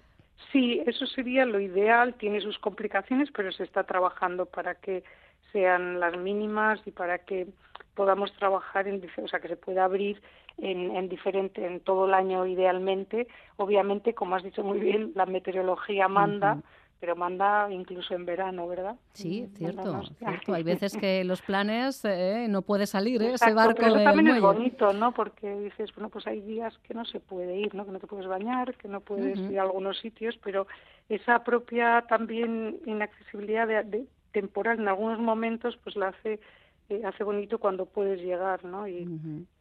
Sí, 0.52 0.80
eso 0.86 1.06
sería 1.06 1.44
lo 1.44 1.60
ideal, 1.60 2.14
tiene 2.14 2.40
sus 2.40 2.58
complicaciones, 2.58 3.30
pero 3.34 3.50
se 3.52 3.64
está 3.64 3.84
trabajando 3.84 4.46
para 4.46 4.74
que 4.74 5.02
sean 5.50 5.98
las 5.98 6.16
mínimas 6.16 6.78
y 6.86 6.92
para 6.92 7.18
que 7.18 7.46
podamos 7.94 8.32
trabajar 8.34 8.86
en, 8.86 9.02
o 9.22 9.28
sea, 9.28 9.40
que 9.40 9.48
se 9.48 9.56
pueda 9.56 9.84
abrir 9.84 10.20
en, 10.58 10.94
en 10.94 11.08
diferente, 11.08 11.66
en 11.66 11.80
todo 11.80 12.06
el 12.06 12.14
año 12.14 12.46
idealmente. 12.46 13.26
Obviamente, 13.56 14.14
como 14.14 14.36
has 14.36 14.44
dicho 14.44 14.62
muy 14.62 14.78
bien, 14.78 15.12
la 15.14 15.26
meteorología 15.26 16.06
manda, 16.08 16.62
pero 17.00 17.14
manda 17.14 17.70
incluso 17.70 18.14
en 18.14 18.24
verano, 18.24 18.66
¿verdad? 18.66 18.96
Sí, 19.12 19.48
cierto, 19.54 20.02
cierto. 20.18 20.54
Hay 20.54 20.62
veces 20.62 20.96
que 20.96 21.24
los 21.24 21.42
planes 21.42 22.04
eh, 22.04 22.46
no 22.48 22.62
puede 22.62 22.86
salir 22.86 23.22
¿eh? 23.22 23.34
ese 23.34 23.52
barco 23.52 23.82
pero 23.82 24.02
también 24.02 24.28
es 24.28 24.40
bonito, 24.40 24.92
¿no? 24.92 25.12
Porque 25.12 25.54
dices, 25.60 25.94
bueno, 25.94 26.08
pues 26.08 26.26
hay 26.26 26.40
días 26.40 26.76
que 26.78 26.94
no 26.94 27.04
se 27.04 27.20
puede 27.20 27.56
ir, 27.56 27.74
¿no? 27.74 27.84
Que 27.84 27.92
no 27.92 28.00
te 28.00 28.06
puedes 28.06 28.26
bañar, 28.26 28.74
que 28.76 28.88
no 28.88 29.00
puedes 29.00 29.38
ir 29.38 29.58
a 29.58 29.62
algunos 29.62 29.98
sitios, 29.98 30.38
pero 30.42 30.66
esa 31.08 31.44
propia 31.44 32.04
también 32.08 32.78
inaccesibilidad 32.86 33.66
de, 33.66 34.06
temporal 34.32 34.80
en 34.80 34.88
algunos 34.88 35.18
momentos, 35.18 35.78
pues 35.82 35.96
la 35.96 36.08
hace 36.08 36.40
eh, 36.88 37.02
hace 37.04 37.24
bonito 37.24 37.58
cuando 37.58 37.86
puedes 37.86 38.20
llegar, 38.20 38.64
¿no? 38.64 38.86
Y 38.86 39.08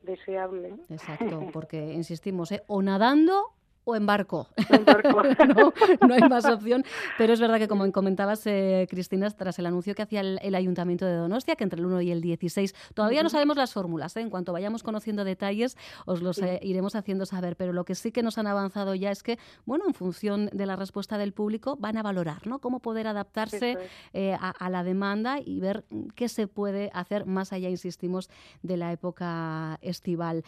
deseable. 0.04 0.75
Exacto, 0.89 1.48
porque 1.54 1.94
insistimos, 1.94 2.51
¿eh? 2.51 2.62
o 2.68 2.82
nadando 2.82 3.51
o 3.86 3.96
en 3.96 4.06
barco. 4.06 4.48
no, 6.08 6.13
hay 6.13 6.22
más 6.27 6.46
opción. 6.46 6.84
Pero 7.18 7.34
es 7.34 7.39
verdad 7.39 7.58
que, 7.60 7.68
como 7.68 7.89
comentabas, 7.92 8.46
eh, 8.48 8.88
Cristina, 8.89 9.30
tras 9.30 9.58
el 9.60 9.68
anuncio 9.68 9.96
que 9.96 10.01
hacía 10.01 10.22
el, 10.22 10.56
Ayuntamiento 10.56 11.06
de 11.06 11.15
Donostia, 11.15 11.56
que 11.56 11.63
entre 11.63 11.80
el 11.80 11.86
1 11.86 12.01
y 12.01 12.12
el 12.12 12.22
16, 12.22 12.74
todavía 12.94 13.22
no 13.24 13.30
sabemos 13.30 13.58
las 13.58 13.74
fórmulas. 13.74 14.15
¿eh? 14.18 14.22
En 14.22 14.30
cuanto 14.30 14.54
vayamos 14.54 14.84
conociendo 14.84 15.24
detalles, 15.24 15.77
os 16.06 16.22
los 16.22 16.39
eh, 16.39 16.60
iremos 16.63 16.96
haciendo 16.96 17.25
saber. 17.25 17.56
Pero 17.56 17.72
lo 17.74 17.86
que 17.86 17.94
sí 17.94 18.12
que 18.12 18.24
nos 18.24 18.38
han 18.38 18.48
avanzado 18.48 18.96
ya 18.96 19.12
es 19.12 19.22
que, 19.22 19.38
bueno, 19.65 19.86
en 19.88 19.94
función 19.94 20.48
de 20.51 20.65
la 20.65 20.75
respuesta 20.75 21.18
del 21.18 21.34
público, 21.34 21.77
van 21.77 21.98
a 21.98 22.04
valorar 22.04 22.48
¿no? 22.48 22.60
cómo 22.60 22.80
poder 22.80 23.08
adaptarse 23.08 23.77
a, 24.39 24.70
la 24.70 24.84
demanda 24.84 25.39
y 25.44 25.60
ver 25.60 25.86
qué 26.15 26.27
se 26.27 26.48
puede 26.48 26.89
hacer 26.94 27.25
más 27.25 27.54
allá, 27.54 27.70
insistimos, 27.70 28.30
de 28.63 28.77
la 28.77 28.92
época 28.92 29.77
estival. 29.82 30.44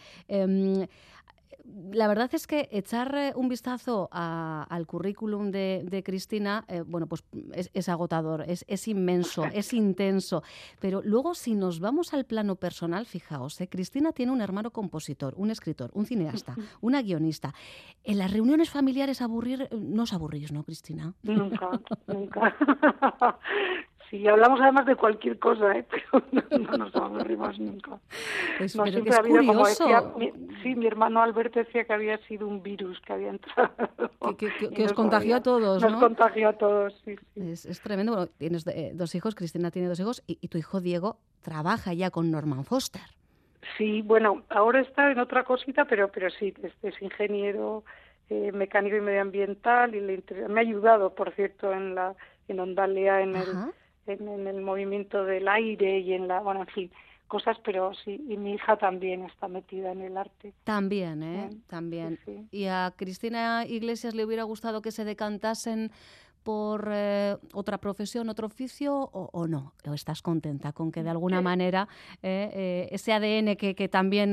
La 1.92 2.08
verdad 2.08 2.30
es 2.32 2.46
que 2.46 2.68
echar 2.72 3.14
eh, 3.14 3.32
un 3.34 3.48
vistazo 3.48 4.08
al 4.10 4.86
currículum 4.86 5.50
de, 5.50 6.02
Cristina, 6.04 6.64
eh, 6.68 6.82
bueno, 6.86 7.06
pues 7.06 7.24
es, 7.52 7.88
agotador, 7.88 8.44
es, 8.46 8.88
inmenso, 8.88 9.44
es 9.52 9.72
intenso. 9.72 10.42
Pero 10.80 11.02
luego, 11.02 11.34
si 11.34 11.54
nos 11.54 11.80
vamos 11.80 12.14
al 12.14 12.24
plano 12.24 12.56
personal, 12.56 13.06
fijaos, 13.06 13.60
eh, 13.60 13.68
Cristina 13.68 14.12
tiene 14.12 14.32
un 14.32 14.40
hermano 14.40 14.70
compositor, 14.70 15.34
un 15.36 15.50
escritor, 15.50 15.90
un 15.94 16.06
cineasta, 16.06 16.54
una 16.80 17.02
guionista. 17.02 17.54
En 18.02 18.18
las 18.18 18.32
reuniones 18.32 18.70
familiares 18.70 19.20
aburrir, 19.20 19.68
no 19.72 20.04
os 20.04 20.12
aburrís, 20.12 20.52
¿no, 20.52 20.64
Cristina? 20.64 21.14
Nunca, 21.22 21.80
nunca. 22.06 22.56
Sí, 24.10 24.26
hablamos 24.26 24.60
además 24.60 24.86
de 24.86 24.96
cualquier 24.96 25.38
cosa, 25.38 25.76
¿eh? 25.76 25.84
pero 25.90 26.24
no, 26.32 26.78
nos 26.78 26.94
aburrimos 26.96 27.58
nunca. 27.58 27.98
Es, 28.58 28.74
no, 28.74 28.86
siempre 28.86 29.14
ha 29.14 29.18
habido, 29.18 29.44
como 29.44 29.66
decía, 29.66 30.02
sí, 30.62 30.74
mi 30.74 30.86
hermano 30.86 31.22
Alberto 31.22 31.58
decía 31.58 31.84
que 31.84 31.92
había 31.92 32.18
sido 32.26 32.46
un 32.46 32.62
virus 32.62 32.98
que 33.02 33.12
había 33.12 33.30
entrado. 33.30 33.70
Que, 34.38 34.48
os 34.84 34.92
contagió 34.94 35.36
a 35.36 35.42
todos, 35.42 35.82
¿no? 35.82 35.90
Nos 35.90 36.00
contagió 36.00 36.48
a 36.48 36.52
todos, 36.54 36.94
sí, 37.04 37.16
sí. 37.34 37.68
Es, 37.68 37.80
tremendo. 37.82 38.12
Bueno, 38.12 38.30
tienes 38.38 38.66
eh, 38.68 38.92
dos 38.94 39.14
hijos, 39.14 39.34
Cristina 39.34 39.70
tiene 39.70 39.88
dos 39.88 40.00
hijos, 40.00 40.22
y, 40.26 40.48
tu 40.48 40.56
hijo 40.56 40.80
Diego 40.80 41.18
trabaja 41.42 41.92
ya 41.92 42.10
con 42.10 42.30
Norman 42.30 42.64
Foster. 42.64 43.02
Sí, 43.76 44.00
bueno, 44.00 44.44
ahora 44.48 44.80
está 44.80 45.10
en 45.12 45.18
otra 45.18 45.44
cosita, 45.44 45.84
pero, 45.84 46.08
pero 46.08 46.30
sí, 46.30 46.54
es, 46.62 46.72
es 46.82 47.02
ingeniero 47.02 47.84
eh, 48.30 48.52
mecánico 48.52 48.96
y 48.96 49.00
medioambiental 49.00 49.94
y 49.94 50.00
le 50.00 50.22
me 50.48 50.60
ha 50.60 50.62
ayudado, 50.62 51.14
por 51.14 51.32
cierto, 51.34 51.72
en 51.72 51.94
la 51.94 52.14
en 52.48 52.60
Ondalia, 52.60 53.20
en 53.20 53.36
el 53.36 53.46
en, 54.08 54.46
el 54.46 54.60
movimiento 54.60 55.24
del 55.24 55.48
aire 55.48 56.00
y 56.00 56.12
en 56.12 56.28
la, 56.28 56.40
bueno, 56.40 56.60
en 56.60 56.66
fin, 56.68 56.90
cosas, 57.26 57.56
pero 57.64 57.92
sí, 57.94 58.24
y 58.28 58.36
mi 58.36 58.54
hija 58.54 58.76
también 58.76 59.24
está 59.24 59.48
metida 59.48 59.92
en 59.92 60.02
el 60.02 60.16
arte. 60.16 60.54
También, 60.64 61.22
¿eh? 61.22 61.50
También. 61.66 62.18
¿Y 62.50 62.64
a 62.66 62.92
Cristina 62.96 63.64
Iglesias 63.66 64.14
le 64.14 64.24
hubiera 64.24 64.42
gustado 64.44 64.82
que 64.82 64.90
se 64.90 65.04
decantasen 65.04 65.90
por 66.42 66.88
eh, 66.90 67.36
otra 67.52 67.76
profesión, 67.76 68.30
otro 68.30 68.46
oficio 68.46 68.94
o, 69.12 69.46
no? 69.46 69.74
¿O 69.86 69.92
estás 69.92 70.22
contenta 70.22 70.72
con 70.72 70.90
que 70.90 71.02
de 71.02 71.10
alguna 71.10 71.42
manera 71.42 71.88
eh, 72.22 72.50
eh, 72.54 72.88
ese 72.90 73.12
ADN 73.12 73.56
que, 73.56 73.74
que 73.74 73.88
también 73.88 74.30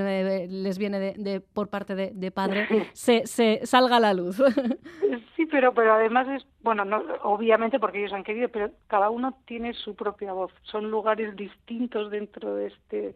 les 0.64 0.78
viene 0.78 1.00
de, 1.00 1.42
por 1.42 1.68
parte 1.70 1.94
de, 1.96 2.32
padre 2.32 2.68
se, 2.94 3.28
se, 3.28 3.66
salga 3.66 3.98
a 3.98 4.00
la 4.00 4.14
luz? 4.14 4.42
pero, 5.56 5.74
pero 5.74 5.94
además 5.94 6.28
es, 6.28 6.46
bueno, 6.64 6.84
no, 6.84 7.02
obviamente 7.24 7.80
porque 7.80 8.00
ellos 8.00 8.12
han 8.12 8.26
querido, 8.26 8.50
pero 8.50 8.72
cada 8.88 9.10
uno 9.10 9.38
tiene 9.46 9.74
su 9.74 9.96
propia 9.96 10.34
voz. 10.34 10.52
Son 10.64 10.92
lugares 10.92 11.34
distintos 11.38 12.12
dentro 12.12 12.56
de 12.56 12.68
este 12.68 13.16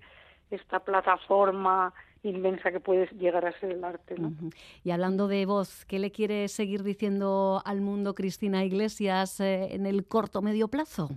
esta 0.50 0.80
plataforma 0.80 1.94
inmensa 2.24 2.72
que 2.72 2.80
puede 2.80 3.08
llegar 3.18 3.46
a 3.46 3.52
ser 3.60 3.74
el 3.74 3.84
arte. 3.84 4.16
¿no? 4.18 4.32
Y 4.82 4.92
hablando 4.92 5.28
de 5.28 5.46
voz, 5.46 5.84
¿qué 5.84 6.00
le 6.00 6.12
quiere 6.12 6.48
seguir 6.48 6.82
diciendo 6.84 7.62
al 7.66 7.82
mundo 7.82 8.16
Cristina 8.16 8.64
Iglesias 8.64 9.42
eh, 9.42 9.76
en 9.76 9.86
el 9.86 10.08
corto 10.08 10.42
medio 10.42 10.70
plazo? 10.70 11.10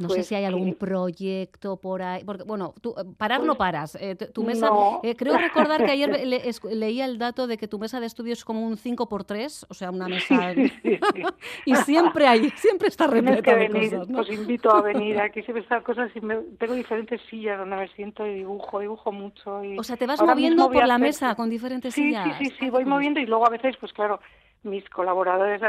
No 0.00 0.08
sé 0.08 0.16
pues 0.16 0.26
si 0.28 0.34
hay 0.34 0.44
algún 0.44 0.74
proyecto 0.74 1.76
por 1.76 2.02
ahí. 2.02 2.22
Porque, 2.24 2.44
bueno, 2.44 2.74
tú, 2.80 2.94
eh, 2.96 3.04
parar 3.16 3.40
no 3.40 3.46
pues 3.46 3.58
paras. 3.58 3.98
Eh, 4.00 4.14
tu 4.14 4.44
mesa, 4.44 4.70
eh, 5.02 5.16
creo 5.16 5.36
recordar 5.36 5.84
que 5.84 5.90
ayer 5.90 6.08
leía 6.70 7.04
el 7.04 7.18
dato 7.18 7.46
de 7.46 7.56
que 7.56 7.66
tu 7.66 7.78
mesa 7.78 7.98
de 7.98 8.06
estudios 8.06 8.38
es 8.38 8.44
como 8.44 8.64
un 8.64 8.76
5 8.76 9.08
por 9.08 9.24
3 9.24 9.66
o 9.68 9.74
sea, 9.74 9.90
una 9.90 10.08
mesa. 10.08 10.52
y 11.64 11.74
siempre 11.76 12.26
hay, 12.26 12.50
siempre 12.50 12.88
está 12.88 13.06
repleta 13.06 13.56
de 13.56 13.68
cosas. 13.70 14.08
Os 14.14 14.30
invito 14.30 14.70
a 14.70 14.82
venir. 14.82 15.20
Aquí 15.20 15.42
siempre 15.42 15.62
están 15.62 15.82
cosas 15.82 16.10
y 16.14 16.20
tengo 16.20 16.74
diferentes 16.74 17.20
sillas 17.28 17.58
donde 17.58 17.76
me 17.76 17.88
siento 17.88 18.26
y 18.26 18.34
dibujo, 18.34 18.78
dibujo 18.80 19.10
mucho. 19.10 19.64
Y 19.64 19.78
o 19.78 19.82
sea, 19.82 19.96
te 19.96 20.06
vas 20.06 20.22
moviendo 20.22 20.70
por 20.70 20.86
la 20.86 20.98
mesa 20.98 21.34
con 21.34 21.50
diferentes 21.50 21.94
sillas. 21.94 22.38
Sí, 22.38 22.46
sí, 22.46 22.54
sí, 22.58 22.70
voy 22.70 22.84
moviendo 22.84 23.20
y 23.20 23.26
luego 23.26 23.46
a 23.46 23.50
veces, 23.50 23.76
pues 23.80 23.92
claro, 23.92 24.20
mis 24.62 24.88
colaboradores 24.90 25.62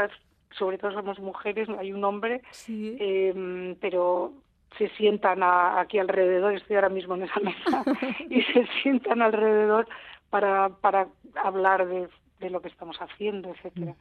sobre 0.50 0.78
todo 0.78 0.92
somos 0.92 1.18
mujeres, 1.18 1.68
no 1.68 1.78
hay 1.78 1.92
un 1.92 2.04
hombre, 2.04 2.42
eh, 2.68 3.76
pero 3.80 4.32
se 4.78 4.88
sientan 4.90 5.40
aquí 5.42 5.98
alrededor, 5.98 6.54
estoy 6.54 6.76
ahora 6.76 6.88
mismo 6.88 7.14
en 7.14 7.24
esa 7.24 7.40
mesa, 7.40 7.84
y 8.30 8.42
se 8.42 8.66
sientan 8.82 9.22
alrededor 9.22 9.88
para, 10.30 10.68
para 10.68 11.08
hablar 11.34 11.86
de, 11.86 12.08
de 12.40 12.50
lo 12.50 12.60
que 12.60 12.68
estamos 12.68 12.96
haciendo, 13.00 13.50
etcétera. 13.50 13.94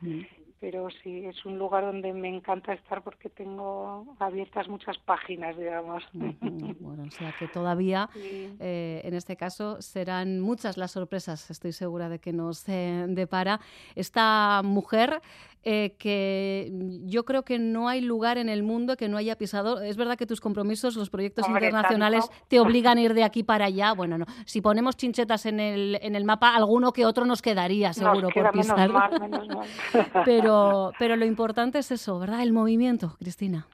Pero 0.60 0.79
sí, 1.04 1.26
es 1.26 1.46
un 1.46 1.58
lugar 1.58 1.84
donde 1.84 2.14
me 2.14 2.28
encanta 2.28 2.74
estar 2.74 3.02
porque 3.02 3.30
tengo 3.30 4.16
abiertas 4.20 4.68
muchas 4.68 4.98
páginas, 5.00 5.58
digamos. 5.58 6.04
Bueno, 6.14 7.04
o 7.08 7.12
sea 7.12 7.34
que 7.38 7.48
todavía, 7.48 8.10
eh, 8.16 9.02
en 9.04 9.14
este 9.14 9.36
caso, 9.36 9.82
serán 9.82 10.40
muchas 10.40 10.78
las 10.78 10.92
sorpresas, 10.92 11.50
estoy 11.50 11.72
segura 11.72 12.10
de 12.10 12.20
que 12.20 12.34
nos 12.34 12.68
eh, 12.70 13.06
depara 13.08 13.60
esta 13.96 14.62
mujer 14.64 15.22
eh, 15.64 15.96
que 16.00 16.72
yo 17.04 17.26
creo 17.26 17.44
que 17.44 17.60
no 17.60 17.90
hay 17.90 18.00
lugar 18.00 18.38
en 18.38 18.48
el 18.48 18.64
mundo 18.64 18.96
que 18.96 19.10
no 19.10 19.18
haya 19.18 19.36
pisado. 19.36 19.82
Es 19.82 19.98
verdad 19.98 20.18
que 20.18 20.26
tus 20.26 20.40
compromisos, 20.40 20.96
los 20.96 21.10
proyectos 21.10 21.50
internacionales, 21.50 22.30
te 22.48 22.62
obligan 22.62 22.98
a 22.98 23.02
ir 23.02 23.14
de 23.14 23.26
aquí 23.26 23.44
para 23.44 23.66
allá. 23.66 23.92
Bueno, 23.92 24.18
no, 24.18 24.26
si 24.46 24.62
ponemos 24.62 24.96
chinchetas 24.96 25.46
en 25.46 25.60
el, 25.60 26.00
en 26.02 26.16
el 26.16 26.24
mapa, 26.24 26.56
alguno 26.56 26.94
que 26.94 27.06
otro 27.06 27.26
nos 27.26 27.42
quedaría 27.42 27.92
seguro 27.92 28.30
por 28.30 28.52
pisar. 28.52 28.90
pero 30.26 30.79
pero, 30.98 31.16
lo 31.16 31.26
importante 31.26 31.80
es 31.80 31.92
eso, 31.92 32.20
¿verdad? 32.20 32.42
El 32.42 32.54
movimiento, 32.54 33.16
Cristina. 33.20 33.68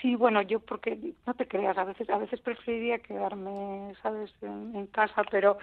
Sí, 0.00 0.16
bueno, 0.16 0.42
yo 0.42 0.60
porque 0.60 1.14
no 1.26 1.34
te 1.34 1.46
creas, 1.46 1.78
a 1.78 1.84
veces 1.84 2.08
a 2.10 2.18
veces 2.18 2.40
preferiría 2.40 2.98
quedarme, 2.98 3.94
sabes, 4.02 4.32
en, 4.42 4.86
casa, 4.88 5.22
pero 5.30 5.58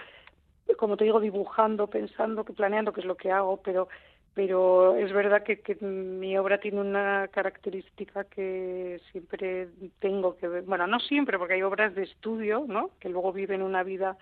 como 0.78 0.96
te 0.96 1.04
digo, 1.04 1.20
dibujando, 1.20 1.88
pensando, 1.88 2.46
que 2.46 2.54
planeando, 2.54 2.94
que 2.94 3.02
es 3.02 3.06
lo 3.06 3.18
que 3.18 3.32
hago, 3.32 3.58
pero 3.58 3.90
pero 4.34 4.96
es 4.96 5.12
verdad 5.12 5.44
que, 5.44 5.60
que, 5.60 5.76
mi 5.84 6.38
obra 6.38 6.60
tiene 6.60 6.80
una 6.80 7.28
característica 7.30 8.24
que 8.24 9.02
siempre 9.12 9.68
tengo 10.00 10.38
que 10.38 10.48
ver, 10.48 10.64
bueno, 10.64 10.88
no 10.88 11.00
siempre, 11.00 11.38
porque 11.38 11.56
hay 11.56 11.64
obras 11.64 11.94
de 11.96 12.04
estudio, 12.04 12.64
¿no? 12.66 12.92
Que 13.00 13.10
luego 13.10 13.34
viven 13.34 13.62
una 13.62 13.84
vida 13.84 14.18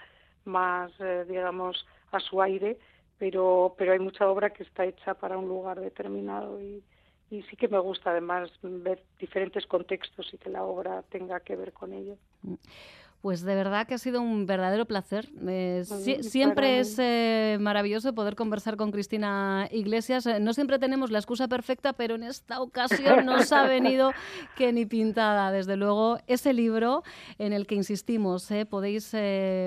más, 0.46 0.92
eh, 1.00 1.26
digamos, 1.28 1.86
a 2.12 2.20
su 2.20 2.42
aire, 2.42 2.80
pero, 3.18 3.76
pero 3.78 3.94
hay 3.94 4.00
mucha 4.00 4.28
obra 4.30 4.52
que 4.52 4.64
está 4.64 4.86
hecha 4.86 5.14
para 5.14 5.38
un 5.38 5.48
lugar 5.48 5.80
determinado 5.80 6.62
y, 6.62 6.84
y 7.30 7.42
sí 7.44 7.56
que 7.56 7.68
me 7.68 7.80
gusta 7.80 8.12
además 8.12 8.50
ver 8.62 9.04
diferentes 9.20 9.66
contextos 9.66 10.34
y 10.34 10.38
que 10.38 10.50
la 10.50 10.64
obra 10.64 11.04
tenga 11.10 11.40
que 11.40 11.56
ver 11.56 11.74
con 11.74 11.94
ello. 11.94 12.18
Pues 13.28 13.42
de 13.42 13.56
verdad 13.56 13.86
que 13.86 13.94
ha 13.94 13.98
sido 13.98 14.22
un 14.22 14.46
verdadero 14.46 14.86
placer. 14.86 15.28
Eh, 15.46 15.84
siempre 16.22 16.80
es 16.80 16.96
eh, 16.98 17.58
maravilloso 17.60 18.16
poder 18.16 18.38
conversar 18.38 18.78
con 18.78 18.90
Cristina 18.90 19.68
Iglesias. 19.70 20.26
Eh, 20.28 20.40
no 20.40 20.54
siempre 20.54 20.80
tenemos 20.80 21.12
la 21.12 21.20
excusa 21.20 21.50
perfecta, 21.50 21.92
pero 21.92 22.16
en 22.16 22.24
esta 22.24 22.62
ocasión 22.62 23.26
nos 23.26 23.52
ha 23.52 23.64
venido 23.64 24.14
que 24.56 24.72
ni 24.72 24.86
pintada. 24.86 25.52
Desde 25.52 25.76
luego, 25.76 26.20
ese 26.28 26.54
libro 26.54 27.04
en 27.38 27.52
el 27.52 27.68
que 27.68 27.76
insistimos, 27.76 28.48
podéis 28.70 29.12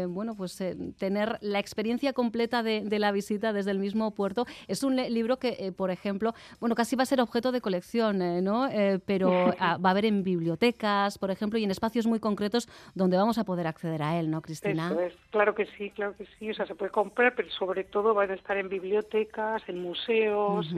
bueno, 0.08 0.34
pues, 0.34 0.56
tener 0.96 1.36
la 1.42 1.58
experiencia 1.58 2.14
completa 2.14 2.62
de, 2.62 2.80
de, 2.86 2.98
la 2.98 3.12
visita 3.12 3.52
desde 3.52 3.72
el 3.72 3.78
mismo 3.78 4.12
puerto. 4.12 4.46
Es 4.68 4.82
un 4.84 4.96
libro 4.96 5.38
que, 5.38 5.70
por 5.76 5.90
ejemplo, 5.90 6.32
bueno, 6.60 6.74
casi 6.74 6.96
va 6.96 7.02
a 7.02 7.06
ser 7.06 7.20
objeto 7.20 7.52
de 7.52 7.60
colección, 7.60 8.42
¿no? 8.42 8.70
pero 9.04 9.52
ah, 9.60 9.76
va 9.76 9.90
a 9.90 9.92
haber 9.92 10.06
en 10.06 10.24
bibliotecas, 10.24 11.18
por 11.18 11.30
ejemplo, 11.30 11.58
y 11.58 11.64
en 11.64 11.70
espacios 11.70 12.06
muy 12.06 12.20
concretos 12.20 12.66
donde 12.94 13.18
vamos 13.18 13.36
a 13.36 13.49
poder 13.50 13.66
acceder 13.66 14.00
a 14.00 14.16
él, 14.16 14.30
¿no, 14.30 14.42
Cristina? 14.42 14.86
Eso 14.86 15.00
es, 15.00 15.12
claro 15.30 15.56
que 15.56 15.66
sí, 15.66 15.90
claro 15.90 16.14
que 16.16 16.24
sí. 16.38 16.52
O 16.52 16.54
sea, 16.54 16.66
se 16.66 16.76
puede 16.76 16.92
comprar, 16.92 17.34
pero 17.34 17.50
sobre 17.50 17.82
todo 17.82 18.14
van 18.14 18.30
a 18.30 18.34
estar 18.34 18.56
en 18.56 18.68
bibliotecas, 18.68 19.60
en 19.68 19.82
museos, 19.82 20.72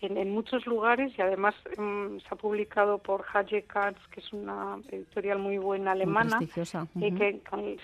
en, 0.00 0.30
muchos 0.30 0.66
lugares 0.66 1.12
y 1.18 1.20
además 1.20 1.54
em, 1.76 2.18
se 2.20 2.28
ha 2.30 2.36
publicado 2.36 2.96
por 2.96 3.26
Haje 3.30 3.64
Katz, 3.64 3.98
que 4.10 4.20
es 4.20 4.32
una 4.32 4.78
editorial 4.88 5.38
muy 5.38 5.58
buena 5.58 5.92
alemana, 5.92 6.38
y 6.40 6.46
que, 6.46 7.42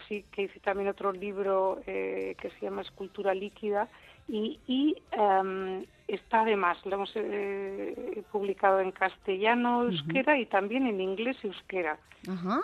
sí, 0.08 0.24
que 0.32 0.42
hice 0.44 0.58
también 0.60 0.88
otro 0.88 1.12
libro 1.12 1.82
eh, 1.86 2.34
que 2.40 2.48
se 2.48 2.60
llama 2.62 2.80
Escultura 2.80 3.34
líquida 3.34 3.90
y, 4.26 4.58
y 4.66 4.96
em, 5.12 5.84
está 6.08 6.40
además, 6.42 6.78
lo 6.84 6.94
hemos 6.96 7.12
eh, 7.14 8.22
publicado 8.30 8.80
en 8.80 8.92
castellano, 8.92 9.84
euskera 9.84 10.38
y 10.38 10.46
también 10.46 10.86
en 10.86 11.00
inglés 11.00 11.36
euskera. 11.42 11.98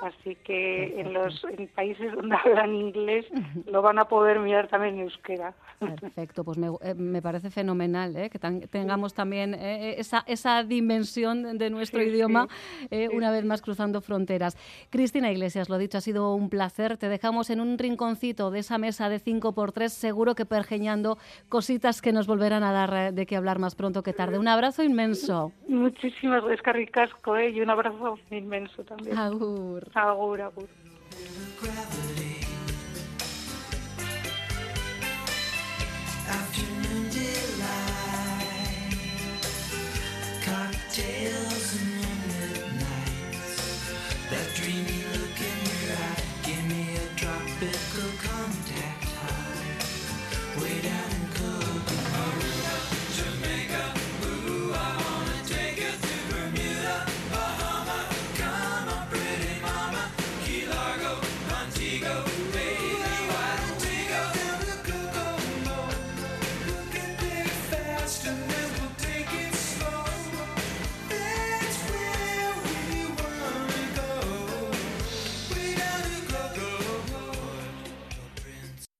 Así 0.02 0.36
que 0.36 1.00
en 1.00 1.12
los 1.12 1.44
en 1.44 1.68
países 1.68 2.12
donde 2.14 2.36
hablan 2.44 2.74
inglés 2.74 3.26
lo 3.66 3.82
van 3.82 3.98
a 3.98 4.06
poder 4.06 4.38
mirar 4.40 4.68
también 4.68 4.94
en 4.94 5.00
euskera. 5.02 5.54
Perfecto, 5.78 6.44
pues 6.44 6.58
me, 6.58 6.68
eh, 6.82 6.94
me 6.94 7.22
parece 7.22 7.50
fenomenal 7.50 8.16
¿eh? 8.16 8.30
que 8.30 8.38
tengamos 8.38 9.14
también 9.14 9.54
eh, 9.54 9.96
esa, 9.98 10.24
esa 10.26 10.62
dimensión 10.62 11.58
de 11.58 11.70
nuestro 11.70 12.02
idioma 12.02 12.48
una 13.12 13.30
vez 13.30 13.44
más 13.44 13.62
cruzando 13.62 14.00
fronteras. 14.00 14.56
Cristina 14.90 15.30
Iglesias, 15.30 15.68
lo 15.68 15.78
dicho, 15.78 15.98
ha 15.98 16.00
sido 16.00 16.34
un 16.34 16.48
placer. 16.48 16.96
Te 16.96 17.08
dejamos 17.08 17.50
en 17.50 17.60
un 17.60 17.78
rinconcito 17.78 18.50
de 18.50 18.60
esa 18.60 18.78
mesa 18.78 19.08
de 19.08 19.20
5x3, 19.20 19.88
seguro 19.88 20.34
que 20.34 20.44
pergeñando 20.44 21.18
cositas 21.48 22.02
que 22.02 22.12
nos 22.12 22.26
volverán 22.26 22.62
a 22.62 22.72
dar 22.72 23.12
de 23.12 23.26
qué 23.30 23.36
hablar 23.36 23.60
más 23.60 23.76
pronto 23.76 24.02
que 24.02 24.12
tarde. 24.12 24.40
Un 24.40 24.48
abrazo 24.48 24.82
inmenso. 24.82 25.52
Muchísimas 25.68 26.42
gracias, 26.42 26.62
Carricasco, 26.62 27.38
y 27.38 27.60
un 27.60 27.70
abrazo 27.70 28.18
inmenso 28.32 28.82
también. 28.82 29.16
Agur. 29.16 29.88
Agur, 29.94 30.40
agur. 30.42 30.68